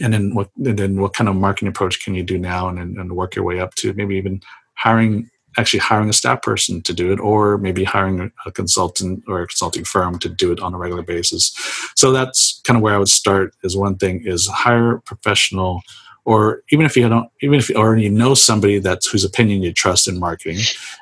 And 0.02 0.12
then 0.12 0.34
what? 0.34 0.50
And 0.64 0.78
then 0.78 1.00
what 1.00 1.14
kind 1.14 1.28
of 1.28 1.36
marketing 1.36 1.68
approach 1.68 2.04
can 2.04 2.14
you 2.14 2.22
do 2.22 2.38
now? 2.38 2.68
And 2.68 2.78
and 2.78 3.12
work 3.16 3.34
your 3.34 3.44
way 3.44 3.60
up 3.60 3.74
to 3.76 3.92
maybe 3.94 4.16
even 4.16 4.40
hiring 4.74 5.30
actually 5.58 5.80
hiring 5.80 6.08
a 6.08 6.12
staff 6.12 6.42
person 6.42 6.80
to 6.82 6.92
do 6.92 7.12
it 7.12 7.20
or 7.20 7.58
maybe 7.58 7.84
hiring 7.84 8.30
a 8.46 8.52
consultant 8.52 9.22
or 9.26 9.42
a 9.42 9.46
consulting 9.46 9.84
firm 9.84 10.18
to 10.18 10.28
do 10.28 10.52
it 10.52 10.60
on 10.60 10.74
a 10.74 10.78
regular 10.78 11.02
basis 11.02 11.52
so 11.96 12.12
that's 12.12 12.60
kind 12.64 12.76
of 12.76 12.82
where 12.82 12.94
i 12.94 12.98
would 12.98 13.08
start 13.08 13.54
is 13.64 13.76
one 13.76 13.96
thing 13.96 14.22
is 14.24 14.46
hire 14.46 14.98
professional 14.98 15.82
or 16.24 16.62
even 16.70 16.86
if 16.86 16.96
you 16.96 17.08
don't 17.08 17.30
even 17.40 17.58
if 17.58 17.70
or 17.70 17.72
you 17.72 17.76
already 17.76 18.08
know 18.08 18.34
somebody 18.34 18.78
that's 18.78 19.08
whose 19.10 19.24
opinion 19.24 19.62
you 19.62 19.72
trust 19.72 20.08
in 20.08 20.18
marketing 20.18 20.58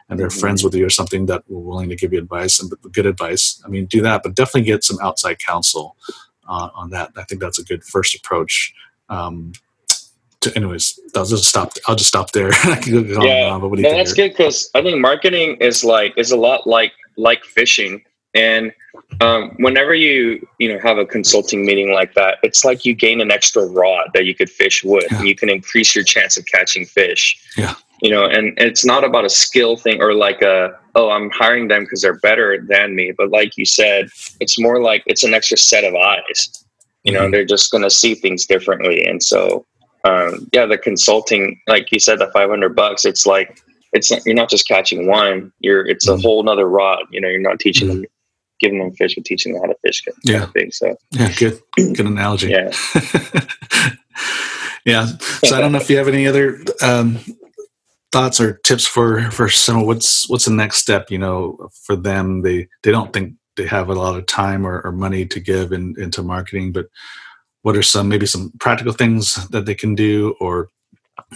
and 0.09 0.19
they're 0.19 0.29
mm-hmm. 0.29 0.41
friends 0.41 0.63
with 0.63 0.75
you 0.75 0.85
or 0.85 0.91
something 0.91 1.27
that 1.27 1.43
were 1.49 1.61
willing 1.61 1.89
to 1.89 1.97
give 1.97 2.13
you 2.13 2.19
advice 2.19 2.61
and 2.61 2.73
good 2.93 3.07
advice 3.07 3.61
i 3.65 3.69
mean 3.69 3.87
do 3.87 4.01
that 4.01 4.23
but 4.23 4.35
definitely 4.35 4.63
get 4.63 4.85
some 4.85 4.99
outside 5.01 5.39
counsel 5.39 5.97
uh, 6.49 6.71
on 6.75 6.91
that 6.91 7.11
i 7.17 7.23
think 7.25 7.41
that's 7.41 7.59
a 7.59 7.65
good 7.65 7.85
first 7.85 8.15
approach 8.15 8.75
um, 9.09 9.53
anyways, 10.55 11.01
I'll 11.15 11.25
just 11.25 11.45
stop. 11.45 11.73
I'll 11.87 11.97
just 11.97 12.09
stop 12.09 12.33
there. 12.33 12.51
I 12.65 12.77
can 12.77 13.07
go 13.07 13.23
yeah, 13.23 13.51
on, 13.51 13.83
that's 13.83 14.13
good 14.13 14.31
because 14.31 14.71
I 14.75 14.83
think 14.83 15.01
marketing 15.01 15.57
is 15.61 15.85
like 15.85 16.15
is 16.17 16.31
a 16.31 16.37
lot 16.37 16.67
like 16.67 16.93
like 17.17 17.45
fishing. 17.45 18.03
And 18.35 18.73
um, 19.21 19.51
whenever 19.59 19.95
you 19.95 20.47
you 20.59 20.73
know 20.73 20.79
have 20.81 20.99
a 20.99 21.07
consulting 21.07 21.65
meeting 21.65 21.93
like 21.93 22.15
that, 22.15 22.39
it's 22.43 22.65
like 22.65 22.85
you 22.85 22.95
gain 22.95 23.21
an 23.21 23.31
extra 23.31 23.67
rod 23.67 24.11
that 24.15 24.25
you 24.25 24.35
could 24.35 24.51
fish 24.51 24.85
with. 24.85 25.11
Yeah. 25.11 25.19
And 25.19 25.29
you 25.29 25.35
can 25.35 25.49
increase 25.49 25.95
your 25.95 26.05
chance 26.05 26.37
of 26.37 26.47
catching 26.47 26.85
fish. 26.85 27.41
Yeah. 27.57 27.75
You 28.01 28.13
know, 28.13 28.27
and, 28.27 28.55
it's 28.59 28.85
not 28.85 29.03
about 29.03 29.25
a 29.25 29.31
skill 29.31 29.77
thing 29.77 30.01
or 30.01 30.15
like 30.15 30.41
a 30.43 30.79
oh 30.95 31.11
I'm 31.11 31.31
hiring 31.31 31.69
them 31.69 31.83
because 31.85 32.03
they're 32.03 32.19
better 32.21 32.65
than 32.69 32.95
me, 32.95 33.13
but 33.17 33.31
like 33.31 33.57
you 33.57 33.65
said, 33.65 34.09
it's 34.41 34.59
more 34.59 34.81
like 34.81 35.03
it's 35.07 35.25
an 35.25 35.35
extra 35.35 35.57
set 35.57 35.85
of 35.85 35.95
eyes. 35.95 36.65
You 37.05 37.13
know, 37.13 37.23
mm-hmm. 37.23 37.33
they're 37.33 37.45
just 37.45 37.71
going 37.71 37.85
to 37.85 37.91
see 37.91 38.15
things 38.15 38.45
differently, 38.45 39.05
and 39.05 39.23
so 39.23 39.65
um, 40.05 40.49
yeah, 40.53 40.67
the 40.67 40.79
consulting, 40.79 41.61
like 41.67 41.91
you 41.93 42.01
said, 42.01 42.19
the 42.19 42.31
500 42.33 42.75
bucks, 42.75 43.05
it's 43.05 43.27
like, 43.27 43.61
it's 43.93 44.11
not, 44.11 44.25
you're 44.25 44.35
not 44.35 44.51
just 44.51 44.69
catching 44.69 45.07
one, 45.07 45.53
you're, 45.61 45.87
it's 45.87 46.09
a 46.09 46.13
mm-hmm. 46.13 46.23
whole 46.23 46.43
nother 46.43 46.69
rod, 46.69 47.01
you 47.11 47.21
know, 47.21 47.29
you're 47.29 47.41
not 47.41 47.59
teaching 47.59 47.89
them, 47.89 48.05
giving 48.61 48.79
them 48.79 48.92
fish, 48.92 49.14
but 49.14 49.25
teaching 49.25 49.53
them 49.53 49.62
how 49.62 49.68
to 49.68 49.79
fish. 49.85 50.03
Kind 50.03 50.16
yeah. 50.25 50.44
Of 50.44 50.53
thing, 50.53 50.71
so 50.71 50.97
yeah, 51.11 51.33
good, 51.37 51.61
good 51.77 52.07
analogy. 52.07 52.49
Yeah. 52.49 52.71
yeah. 54.85 55.07
So 55.44 55.57
I 55.57 55.61
don't 55.61 55.73
know 55.73 55.79
if 55.79 55.90
you 55.90 55.97
have 55.99 56.09
any 56.09 56.27
other, 56.27 56.59
um, 56.83 57.18
thoughts 58.11 58.40
or 58.40 58.55
tips 58.64 58.87
for, 58.87 59.31
for 59.31 59.49
some, 59.49 59.85
what's, 59.85 60.29
what's 60.31 60.47
the 60.47 60.51
next 60.51 60.79
step, 60.79 61.11
you 61.11 61.18
know, 61.18 61.68
for 61.85 61.94
them, 61.94 62.42
they, 62.42 62.68
they 62.83 62.90
don't 62.90 63.12
think 63.12 63.35
they 63.57 63.66
have 63.66 63.90
a 63.90 63.94
lot 63.94 64.16
of 64.16 64.25
time 64.27 64.66
or, 64.66 64.81
or 64.81 64.92
money 64.92 65.27
to 65.27 65.40
give 65.40 65.73
in, 65.73 65.94
into 65.99 66.23
marketing, 66.23 66.73
but 66.73 66.87
what 67.62 67.77
are 67.77 67.83
some 67.83 68.09
maybe 68.09 68.25
some 68.25 68.53
practical 68.61 68.92
things 68.92 69.35
that 69.49 69.66
they 69.66 69.75
can 69.75 69.94
do 69.94 70.35
or 70.40 70.71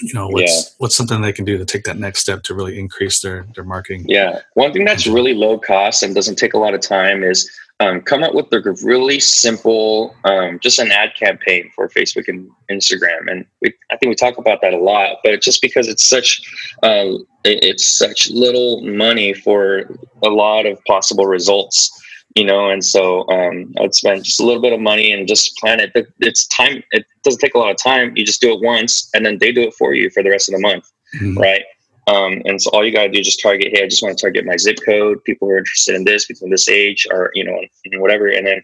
you 0.00 0.14
know 0.14 0.28
what's 0.28 0.52
yeah. 0.52 0.74
what's 0.78 0.96
something 0.96 1.20
they 1.20 1.32
can 1.32 1.44
do 1.44 1.58
to 1.58 1.64
take 1.64 1.84
that 1.84 1.98
next 1.98 2.20
step 2.20 2.42
to 2.44 2.54
really 2.54 2.78
increase 2.78 3.20
their 3.20 3.46
their 3.54 3.64
marketing? 3.64 4.04
Yeah. 4.08 4.40
One 4.54 4.72
thing 4.72 4.84
that's 4.84 5.06
really 5.06 5.34
low 5.34 5.58
cost 5.58 6.02
and 6.02 6.14
doesn't 6.14 6.36
take 6.36 6.54
a 6.54 6.58
lot 6.58 6.74
of 6.74 6.80
time 6.80 7.22
is 7.22 7.50
um, 7.80 8.00
come 8.00 8.22
up 8.22 8.34
with 8.34 8.46
a 8.52 8.60
really 8.84 9.18
simple 9.18 10.14
um, 10.24 10.60
just 10.62 10.78
an 10.78 10.90
ad 10.90 11.14
campaign 11.18 11.70
for 11.74 11.88
facebook 11.88 12.28
and 12.28 12.48
instagram. 12.70 13.30
And 13.30 13.44
we, 13.60 13.72
i 13.90 13.96
think 13.96 14.10
we 14.10 14.14
talk 14.14 14.38
about 14.38 14.60
that 14.62 14.72
a 14.72 14.78
lot 14.78 15.18
but 15.24 15.42
just 15.42 15.60
because 15.60 15.88
it's 15.88 16.04
such 16.04 16.40
uh, 16.82 17.18
it's 17.44 17.86
such 17.86 18.30
little 18.30 18.82
money 18.82 19.34
for 19.34 19.90
a 20.24 20.28
lot 20.28 20.66
of 20.66 20.78
possible 20.84 21.26
results 21.26 21.90
you 22.36 22.44
know 22.44 22.70
and 22.70 22.84
so 22.84 23.28
um, 23.28 23.72
i 23.78 23.82
would 23.82 23.94
spend 23.94 24.24
just 24.24 24.40
a 24.40 24.44
little 24.44 24.62
bit 24.62 24.72
of 24.72 24.80
money 24.80 25.12
and 25.12 25.28
just 25.28 25.56
plan 25.56 25.80
it 25.80 25.92
it's 26.20 26.46
time 26.48 26.82
it 26.92 27.04
doesn't 27.22 27.40
take 27.40 27.54
a 27.54 27.58
lot 27.58 27.70
of 27.70 27.76
time 27.76 28.12
you 28.16 28.24
just 28.24 28.40
do 28.40 28.52
it 28.52 28.60
once 28.60 29.08
and 29.14 29.24
then 29.24 29.38
they 29.38 29.52
do 29.52 29.62
it 29.62 29.74
for 29.74 29.94
you 29.94 30.10
for 30.10 30.22
the 30.22 30.30
rest 30.30 30.48
of 30.48 30.54
the 30.54 30.60
month 30.60 30.90
mm-hmm. 31.16 31.38
right 31.38 31.62
um, 32.08 32.42
and 32.46 32.60
so 32.60 32.68
all 32.70 32.84
you 32.84 32.92
got 32.92 33.04
to 33.04 33.10
do 33.10 33.20
is 33.20 33.26
just 33.26 33.42
target 33.42 33.68
hey 33.72 33.84
i 33.84 33.88
just 33.88 34.02
want 34.02 34.16
to 34.16 34.20
target 34.20 34.44
my 34.44 34.56
zip 34.56 34.78
code 34.84 35.22
people 35.24 35.48
who 35.48 35.54
are 35.54 35.58
interested 35.58 35.94
in 35.94 36.04
this 36.04 36.26
people 36.26 36.44
in 36.44 36.50
this 36.50 36.68
age 36.68 37.06
or 37.10 37.30
you 37.34 37.44
know 37.44 37.58
whatever 38.00 38.28
and 38.28 38.46
then 38.46 38.62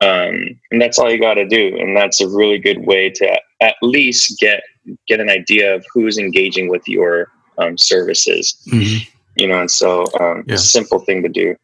um, 0.00 0.58
and 0.72 0.82
that's 0.82 0.98
all 0.98 1.12
you 1.12 1.20
got 1.20 1.34
to 1.34 1.46
do 1.46 1.76
and 1.78 1.96
that's 1.96 2.20
a 2.20 2.28
really 2.28 2.58
good 2.58 2.84
way 2.86 3.08
to 3.08 3.40
at 3.60 3.76
least 3.82 4.38
get 4.40 4.62
get 5.06 5.20
an 5.20 5.30
idea 5.30 5.76
of 5.76 5.84
who's 5.92 6.18
engaging 6.18 6.68
with 6.68 6.86
your 6.88 7.28
um, 7.58 7.78
services 7.78 8.56
mm-hmm. 8.68 9.08
you 9.36 9.46
know 9.46 9.60
and 9.60 9.70
so 9.70 10.02
um, 10.18 10.42
yeah. 10.46 10.54
it's 10.54 10.64
a 10.64 10.68
simple 10.68 10.98
thing 10.98 11.22
to 11.22 11.28
do 11.28 11.54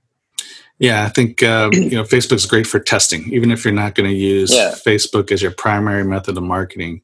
yeah, 0.79 1.05
I 1.05 1.09
think 1.09 1.43
uh, 1.43 1.71
you 1.73 1.91
know 1.91 2.05
Facebook's 2.05 2.47
great 2.47 2.67
for 2.67 2.79
testing, 2.79 3.33
even 3.33 3.51
if 3.51 3.65
you're 3.65 3.75
not 3.75 3.95
going 3.95 4.09
to 4.09 4.15
use 4.15 4.55
yeah. 4.55 4.75
Facebook 4.87 5.33
as 5.33 5.43
your 5.43 5.51
primary 5.51 6.05
method 6.05 6.37
of 6.37 6.43
marketing. 6.45 7.03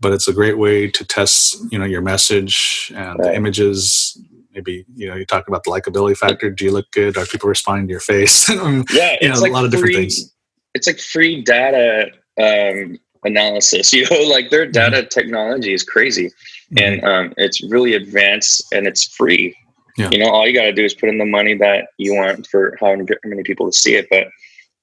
But 0.00 0.12
it's 0.12 0.26
a 0.28 0.32
great 0.32 0.58
way 0.58 0.90
to 0.90 1.04
test, 1.04 1.56
you 1.70 1.78
know, 1.78 1.84
your 1.84 2.02
message 2.02 2.92
and 2.94 3.18
right. 3.18 3.28
the 3.28 3.34
images. 3.34 4.20
Maybe 4.52 4.84
you 4.94 5.08
know 5.08 5.14
you 5.14 5.24
talk 5.24 5.48
about 5.48 5.64
the 5.64 5.70
likability 5.70 6.16
factor. 6.16 6.50
Do 6.50 6.64
you 6.64 6.72
look 6.72 6.90
good? 6.90 7.16
Are 7.16 7.24
people 7.26 7.48
responding 7.48 7.86
to 7.86 7.92
your 7.92 8.00
face? 8.00 8.48
yeah, 8.92 9.16
you 9.20 9.28
know, 9.28 9.40
like 9.40 9.50
a 9.50 9.54
lot 9.54 9.64
of 9.64 9.70
different 9.70 9.94
things. 9.94 10.32
It's 10.74 10.88
like 10.88 10.98
free 10.98 11.42
data 11.42 12.10
um, 12.40 12.98
analysis. 13.22 13.92
You 13.92 14.06
know, 14.10 14.28
like 14.28 14.50
their 14.50 14.64
mm-hmm. 14.64 14.72
data 14.72 14.96
mm-hmm. 14.98 15.08
technology 15.08 15.72
is 15.72 15.84
crazy, 15.84 16.26
mm-hmm. 16.26 16.78
and 16.78 17.04
um, 17.04 17.34
it's 17.36 17.62
really 17.70 17.94
advanced 17.94 18.64
and 18.72 18.88
it's 18.88 19.04
free. 19.04 19.56
Yeah. 19.96 20.10
You 20.10 20.18
know, 20.18 20.30
all 20.30 20.46
you 20.46 20.54
got 20.54 20.64
to 20.64 20.72
do 20.72 20.84
is 20.84 20.94
put 20.94 21.08
in 21.08 21.18
the 21.18 21.24
money 21.24 21.54
that 21.58 21.88
you 21.98 22.14
want 22.14 22.46
for 22.48 22.76
how 22.80 22.96
many 23.24 23.42
people 23.44 23.70
to 23.70 23.72
see 23.72 23.94
it. 23.94 24.08
But 24.10 24.28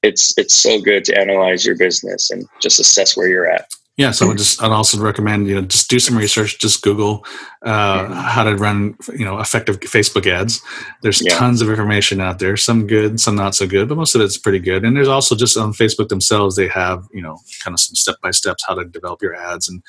it's 0.03 0.37
it's 0.37 0.55
so 0.55 0.79
good 0.79 1.03
to 1.05 1.19
analyze 1.19 1.65
your 1.65 1.77
business 1.77 2.31
and 2.31 2.47
just 2.61 2.79
assess 2.79 3.15
where 3.15 3.27
you're 3.27 3.47
at. 3.47 3.67
Yeah, 3.97 4.11
so 4.11 4.25
I 4.25 4.29
would 4.29 4.37
just 4.37 4.63
I'd 4.63 4.71
also 4.71 4.99
recommend 4.99 5.47
you 5.47 5.55
know 5.55 5.61
just 5.61 5.89
do 5.89 5.99
some 5.99 6.17
research. 6.17 6.57
Just 6.59 6.81
Google 6.81 7.25
uh, 7.61 8.03
mm-hmm. 8.03 8.13
how 8.13 8.43
to 8.45 8.55
run 8.55 8.95
you 9.13 9.25
know 9.25 9.39
effective 9.39 9.79
Facebook 9.81 10.25
ads. 10.25 10.61
There's 11.01 11.21
yeah. 11.23 11.37
tons 11.37 11.61
of 11.61 11.69
information 11.69 12.21
out 12.21 12.39
there. 12.39 12.55
Some 12.57 12.87
good, 12.87 13.19
some 13.19 13.35
not 13.35 13.53
so 13.53 13.67
good, 13.67 13.89
but 13.89 13.97
most 13.97 14.15
of 14.15 14.21
it's 14.21 14.37
pretty 14.37 14.59
good. 14.59 14.85
And 14.85 14.95
there's 14.95 15.09
also 15.09 15.35
just 15.35 15.57
on 15.57 15.73
Facebook 15.73 16.07
themselves 16.07 16.55
they 16.55 16.69
have 16.69 17.07
you 17.11 17.21
know 17.21 17.37
kind 17.63 17.73
of 17.73 17.79
some 17.79 17.95
step 17.95 18.15
by 18.21 18.31
steps 18.31 18.63
how 18.65 18.75
to 18.75 18.85
develop 18.85 19.21
your 19.21 19.35
ads 19.35 19.67
and 19.69 19.83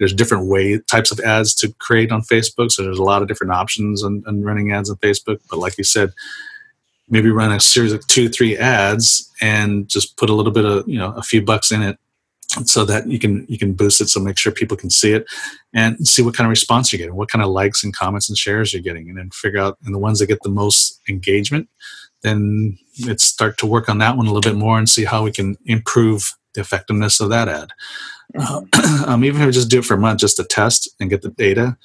there's 0.00 0.14
different 0.14 0.46
way 0.46 0.80
types 0.88 1.12
of 1.12 1.20
ads 1.20 1.54
to 1.54 1.72
create 1.78 2.10
on 2.10 2.22
Facebook. 2.22 2.72
So 2.72 2.82
there's 2.82 2.98
a 2.98 3.04
lot 3.04 3.20
of 3.22 3.28
different 3.28 3.52
options 3.52 4.02
on, 4.02 4.24
on 4.26 4.42
running 4.42 4.72
ads 4.72 4.90
on 4.90 4.96
Facebook. 4.96 5.40
But 5.48 5.58
like 5.58 5.76
you 5.76 5.84
said, 5.84 6.12
maybe 7.10 7.30
run 7.30 7.52
a 7.52 7.60
series 7.60 7.92
of 7.92 8.04
two, 8.06 8.30
three 8.30 8.56
ads 8.56 9.30
and 9.42 9.88
just 9.88 10.16
put 10.16 10.30
a 10.30 10.34
little 10.34 10.52
bit 10.52 10.64
of 10.64 10.88
you 10.88 10.98
know 10.98 11.12
a 11.12 11.22
few 11.22 11.42
bucks 11.42 11.70
in 11.70 11.82
it 11.82 11.98
so 12.64 12.84
that 12.84 13.06
you 13.06 13.18
can 13.18 13.44
you 13.48 13.58
can 13.58 13.74
boost 13.74 14.00
it 14.00 14.08
so 14.08 14.20
make 14.20 14.38
sure 14.38 14.50
people 14.50 14.76
can 14.76 14.90
see 14.90 15.12
it 15.12 15.24
and 15.74 16.08
see 16.08 16.22
what 16.22 16.34
kind 16.34 16.46
of 16.46 16.50
response 16.50 16.92
you're 16.92 16.98
getting 16.98 17.14
what 17.14 17.28
kind 17.28 17.44
of 17.44 17.50
likes 17.50 17.84
and 17.84 17.94
comments 17.94 18.28
and 18.28 18.36
shares 18.36 18.72
you're 18.72 18.82
getting 18.82 19.08
and 19.08 19.16
then 19.16 19.30
figure 19.30 19.60
out 19.60 19.78
and 19.84 19.94
the 19.94 19.98
ones 20.00 20.18
that 20.18 20.26
get 20.26 20.42
the 20.42 20.48
most 20.48 21.00
engagement 21.08 21.68
then 22.22 22.76
let's 23.06 23.22
start 23.22 23.56
to 23.56 23.66
work 23.66 23.88
on 23.88 23.98
that 23.98 24.16
one 24.16 24.26
a 24.26 24.32
little 24.32 24.50
bit 24.50 24.58
more 24.58 24.78
and 24.78 24.90
see 24.90 25.04
how 25.04 25.22
we 25.22 25.30
can 25.30 25.56
improve 25.66 26.32
the 26.54 26.60
effectiveness 26.60 27.20
of 27.20 27.30
that 27.30 27.48
ad. 27.48 27.70
Uh, 28.38 28.62
um, 29.06 29.24
even 29.24 29.40
if 29.40 29.46
you 29.46 29.52
just 29.52 29.70
do 29.70 29.80
it 29.80 29.84
for 29.84 29.94
a 29.94 29.98
month 29.98 30.20
just 30.20 30.36
to 30.36 30.44
test 30.44 30.88
and 31.00 31.10
get 31.10 31.22
the 31.22 31.30
data 31.30 31.76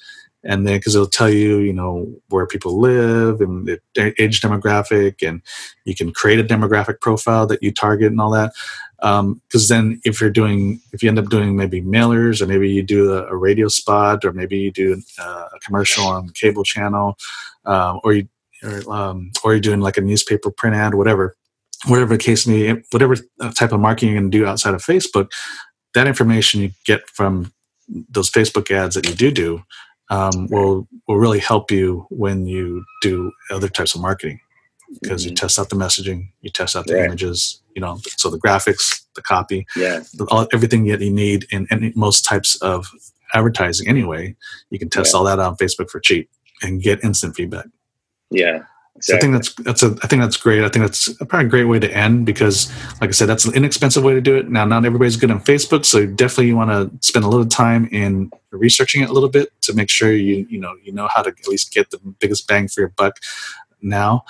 and 0.46 0.66
then 0.66 0.78
because 0.78 0.94
it'll 0.94 1.06
tell 1.06 1.28
you 1.28 1.58
you 1.58 1.72
know 1.72 2.06
where 2.28 2.46
people 2.46 2.80
live 2.80 3.40
and 3.40 3.66
the 3.66 4.14
age 4.22 4.40
demographic 4.40 5.26
and 5.26 5.42
you 5.84 5.94
can 5.94 6.12
create 6.12 6.38
a 6.38 6.44
demographic 6.44 7.00
profile 7.00 7.46
that 7.46 7.62
you 7.62 7.72
target 7.72 8.10
and 8.10 8.20
all 8.20 8.30
that. 8.30 8.52
Because 8.98 9.70
um, 9.70 9.76
then 9.76 10.00
if 10.04 10.20
you're 10.20 10.30
doing 10.30 10.80
if 10.92 11.02
you 11.02 11.08
end 11.08 11.18
up 11.18 11.28
doing 11.28 11.56
maybe 11.56 11.82
mailers 11.82 12.40
or 12.40 12.46
maybe 12.46 12.70
you 12.70 12.82
do 12.82 13.12
a, 13.12 13.26
a 13.26 13.36
radio 13.36 13.68
spot 13.68 14.24
or 14.24 14.32
maybe 14.32 14.58
you 14.58 14.70
do 14.70 15.02
uh, 15.18 15.48
a 15.54 15.58
commercial 15.60 16.06
on 16.06 16.30
cable 16.30 16.64
channel 16.64 17.18
um, 17.64 18.00
or 18.04 18.14
you 18.14 18.28
or, 18.62 18.92
um, 18.92 19.32
or 19.44 19.52
you're 19.52 19.60
doing 19.60 19.80
like 19.80 19.98
a 19.98 20.00
newspaper 20.00 20.50
print 20.50 20.74
ad 20.74 20.94
whatever 20.94 21.36
whatever 21.86 22.16
the 22.16 22.22
case 22.22 22.46
may 22.46 22.72
be 22.72 22.82
whatever 22.90 23.16
type 23.54 23.72
of 23.72 23.80
marketing 23.80 24.10
you're 24.10 24.20
going 24.20 24.30
to 24.30 24.38
do 24.38 24.46
outside 24.46 24.74
of 24.74 24.82
facebook 24.82 25.30
that 25.94 26.06
information 26.06 26.60
you 26.60 26.70
get 26.84 27.08
from 27.08 27.52
those 27.88 28.30
Facebook 28.30 28.70
ads 28.70 28.94
that 28.94 29.08
you 29.08 29.14
do 29.14 29.30
do 29.30 29.62
um, 30.10 30.46
will 30.50 30.86
will 31.08 31.16
really 31.16 31.40
help 31.40 31.70
you 31.70 32.06
when 32.10 32.46
you 32.46 32.84
do 33.02 33.32
other 33.50 33.68
types 33.68 33.94
of 33.94 34.00
marketing 34.00 34.40
because 35.00 35.22
mm-hmm. 35.22 35.30
you 35.30 35.36
test 35.36 35.58
out 35.58 35.68
the 35.68 35.76
messaging, 35.76 36.28
you 36.42 36.50
test 36.50 36.76
out 36.76 36.86
the 36.86 36.94
right. 36.94 37.04
images, 37.04 37.60
you 37.74 37.80
know, 37.80 37.98
so 38.16 38.30
the 38.30 38.38
graphics, 38.38 39.04
the 39.16 39.22
copy, 39.22 39.66
yeah, 39.74 40.02
all, 40.28 40.46
everything 40.52 40.84
that 40.86 41.00
you 41.00 41.10
need 41.10 41.44
in, 41.50 41.66
in, 41.72 41.92
most 41.96 42.24
types 42.24 42.54
of 42.62 42.86
advertising. 43.34 43.88
Anyway, 43.88 44.36
you 44.70 44.78
can 44.78 44.88
test 44.88 45.12
yeah. 45.12 45.18
all 45.18 45.24
that 45.24 45.40
out 45.40 45.48
on 45.48 45.56
Facebook 45.56 45.90
for 45.90 45.98
cheap 45.98 46.30
and 46.62 46.82
get 46.82 47.02
instant 47.02 47.34
feedback. 47.34 47.66
Yeah, 48.30 48.64
Exactly. 48.96 49.12
So 49.12 49.16
I 49.16 49.20
think 49.20 49.32
that's 49.32 49.54
that's 49.64 49.82
a 49.82 49.98
I 50.02 50.06
think 50.06 50.22
that's 50.22 50.36
great. 50.36 50.64
I 50.64 50.68
think 50.68 50.84
that's 50.84 51.08
a 51.20 51.26
probably 51.26 51.46
a 51.46 51.50
great 51.50 51.64
way 51.64 51.78
to 51.78 51.90
end 51.94 52.24
because, 52.24 52.72
like 53.00 53.08
I 53.08 53.12
said, 53.12 53.28
that's 53.28 53.44
an 53.44 53.54
inexpensive 53.54 54.02
way 54.02 54.14
to 54.14 54.20
do 54.20 54.36
it. 54.36 54.48
Now, 54.48 54.64
not 54.64 54.84
everybody's 54.84 55.16
good 55.16 55.30
on 55.30 55.40
Facebook, 55.40 55.84
so 55.84 56.06
definitely 56.06 56.48
you 56.48 56.56
want 56.56 56.70
to 56.70 57.06
spend 57.06 57.24
a 57.24 57.28
little 57.28 57.46
time 57.46 57.88
in 57.92 58.30
researching 58.50 59.02
it 59.02 59.10
a 59.10 59.12
little 59.12 59.28
bit 59.28 59.50
to 59.62 59.74
make 59.74 59.90
sure 59.90 60.12
you 60.12 60.46
you 60.48 60.58
know 60.58 60.74
you 60.82 60.92
know 60.92 61.08
how 61.08 61.22
to 61.22 61.30
at 61.30 61.48
least 61.48 61.74
get 61.74 61.90
the 61.90 61.98
biggest 62.20 62.48
bang 62.48 62.68
for 62.68 62.80
your 62.80 62.88
buck 62.90 63.18
now. 63.82 64.24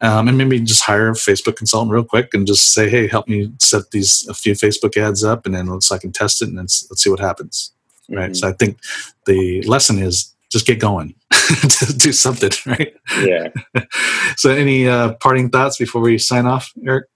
Um, 0.00 0.26
and 0.26 0.36
maybe 0.36 0.58
just 0.58 0.82
hire 0.82 1.10
a 1.10 1.12
Facebook 1.12 1.54
consultant 1.56 1.92
real 1.92 2.04
quick 2.04 2.34
and 2.34 2.46
just 2.46 2.72
say, 2.72 2.88
"Hey, 2.88 3.06
help 3.06 3.28
me 3.28 3.52
set 3.60 3.90
these 3.92 4.26
a 4.28 4.34
few 4.34 4.54
Facebook 4.54 4.96
ads 4.96 5.22
up, 5.22 5.46
and 5.46 5.54
then 5.54 5.66
let's 5.66 5.90
I 5.92 5.98
can 5.98 6.12
test 6.12 6.42
it 6.42 6.48
and 6.48 6.56
let's 6.56 6.86
let's 6.90 7.02
see 7.02 7.10
what 7.10 7.20
happens." 7.20 7.72
Right. 8.08 8.30
Mm-hmm. 8.30 8.34
So 8.34 8.48
I 8.48 8.52
think 8.52 8.78
the 9.26 9.62
lesson 9.62 9.98
is 9.98 10.31
just 10.52 10.66
get 10.66 10.78
going 10.78 11.14
to 11.30 11.94
do 11.96 12.12
something, 12.12 12.50
right? 12.66 12.94
Yeah. 13.20 13.48
so, 14.36 14.50
any 14.50 14.86
uh, 14.86 15.14
parting 15.14 15.48
thoughts 15.50 15.78
before 15.78 16.02
we 16.02 16.18
sign 16.18 16.46
off, 16.46 16.70
Eric? 16.86 17.06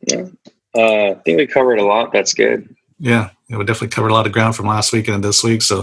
Yeah, 0.00 0.26
uh, 0.74 1.10
I 1.10 1.14
think 1.24 1.38
we 1.38 1.46
covered 1.46 1.78
a 1.78 1.84
lot. 1.84 2.12
That's 2.12 2.34
good. 2.34 2.74
Yeah, 2.98 3.30
we 3.50 3.58
definitely 3.58 3.88
covered 3.88 4.10
a 4.10 4.14
lot 4.14 4.26
of 4.26 4.32
ground 4.32 4.56
from 4.56 4.66
last 4.66 4.92
week 4.92 5.08
and 5.08 5.22
this 5.22 5.44
week. 5.44 5.60
So, 5.60 5.82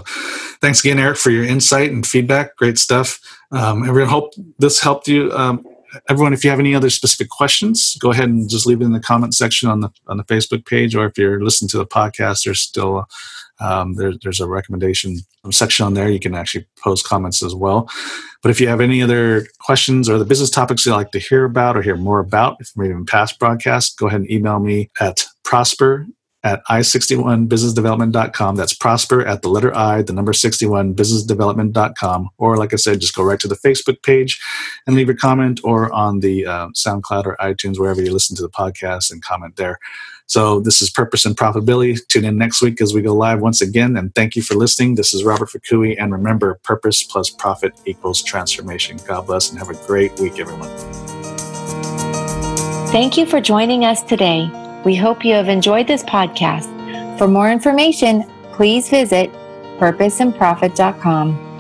thanks 0.62 0.84
again, 0.84 1.00
Eric, 1.00 1.17
for 1.17 1.30
your 1.30 1.43
insight 1.43 1.91
and 1.91 2.06
feedback. 2.06 2.56
Great 2.58 2.80
stuff. 2.80 3.19
Um, 3.52 3.88
everyone, 3.88 4.10
hope 4.10 4.34
this 4.58 4.80
helped 4.82 5.08
you. 5.08 5.32
Um, 5.34 5.63
everyone, 6.10 6.34
if 6.34 6.43
you 6.43 6.50
have 6.50 6.60
any 6.60 6.74
other 6.74 6.89
specific 6.89 7.30
questions, 7.30 7.96
go 7.98 8.10
ahead 8.12 8.30
and 8.30 8.50
just 8.50 8.65
leave 8.65 8.82
it 8.82 8.86
in 8.86 8.93
the 8.93 9.00
comment 9.00 9.36
section 9.36 9.69
on 9.69 9.82
the 9.82 9.89
on 10.08 10.17
the 10.17 10.24
Facebook 10.24 10.65
page, 10.65 10.96
or 10.96 11.06
if 11.06 11.17
you're 11.17 11.43
listening 11.43 11.69
to 11.69 11.78
the 11.78 11.86
podcast, 11.86 12.46
there's 12.46 12.60
still 12.60 13.06
Um, 13.63 13.95
there, 13.95 14.13
there's 14.21 14.39
a 14.39 14.47
recommendation 14.47 15.17
section 15.49 15.86
on 15.86 15.93
there. 15.93 16.10
You 16.10 16.19
can 16.19 16.36
actually 16.36 16.67
post 16.84 17.08
comments 17.08 17.41
as 17.41 17.56
well. 17.56 17.89
But 18.41 18.52
if 18.52 18.60
you 18.60 18.67
have 18.67 18.82
any 18.82 19.02
other 19.02 19.47
questions 19.60 20.10
or 20.10 20.17
the 20.17 20.26
business 20.26 20.49
topics 20.49 20.86
you'd 20.86 20.93
like 20.93 21.12
to 21.12 21.19
hear 21.19 21.45
about 21.45 21.78
or 21.78 21.82
hear 21.82 21.95
more 21.95 22.19
about, 22.19 22.58
if 22.60 22.71
maybe 22.76 22.93
in 22.93 23.06
past 23.06 23.39
broadcasts, 23.39 23.95
go 23.95 24.08
ahead 24.08 24.21
and 24.21 24.32
email 24.32 24.60
me 24.60 24.89
at 24.99 25.26
prosper 25.43 26.06
at 26.43 26.62
i61businessdevelopment.com. 26.65 28.56
That's 28.56 28.73
prosper 28.73 29.26
at 29.26 29.41
the 29.41 29.49
letter 29.49 29.76
I, 29.76 30.02
the 30.02 30.13
number 30.13 30.34
61 30.34 30.93
businessdevelopment.com. 30.95 32.30
Or, 32.38 32.58
like 32.58 32.73
I 32.73 32.76
said, 32.76 32.99
just 32.99 33.15
go 33.15 33.23
right 33.23 33.39
to 33.39 33.47
the 33.47 33.56
Facebook 33.56 34.04
page 34.04 34.41
and 34.86 34.95
leave 34.95 35.10
a 35.10 35.13
comment 35.13 35.62
or 35.63 35.91
on 35.93 36.19
the 36.19 36.45
uh, 36.45 36.67
SoundCloud 36.69 37.26
or 37.26 37.38
iTunes, 37.39 37.80
wherever 37.80 38.02
you 38.02 38.12
listen 38.12 38.36
to 38.36 38.41
the 38.41 38.49
podcast, 38.49 39.12
and 39.12 39.23
comment 39.23 39.56
there. 39.56 39.80
So, 40.25 40.59
this 40.59 40.81
is 40.81 40.89
Purpose 40.89 41.25
and 41.25 41.36
Profitability. 41.36 41.99
Tune 42.07 42.25
in 42.25 42.38
next 42.38 42.62
week 42.62 42.81
as 42.81 42.93
we 42.93 43.01
go 43.01 43.13
live 43.13 43.41
once 43.41 43.62
again. 43.62 43.97
And 43.97 44.13
thank 44.15 44.36
you 44.36 44.41
for 44.41 44.55
listening. 44.55 44.95
This 44.95 45.13
is 45.13 45.23
Robert 45.23 45.49
Fukui. 45.49 45.95
And 46.01 46.12
remember, 46.12 46.59
purpose 46.63 47.03
plus 47.03 47.29
profit 47.29 47.73
equals 47.86 48.23
transformation. 48.23 48.97
God 49.07 49.27
bless 49.27 49.49
and 49.49 49.59
have 49.59 49.69
a 49.69 49.88
great 49.88 50.17
week, 50.19 50.39
everyone. 50.39 50.69
Thank 52.89 53.17
you 53.17 53.25
for 53.25 53.41
joining 53.41 53.86
us 53.86 54.03
today. 54.03 54.49
We 54.86 54.95
hope 54.95 55.25
you 55.25 55.33
have 55.33 55.49
enjoyed 55.49 55.88
this 55.88 56.03
podcast. 56.03 56.69
For 57.17 57.27
more 57.27 57.51
information, 57.51 58.23
please 58.53 58.89
visit 58.89 59.31
purposeandprofit.com. 59.79 61.52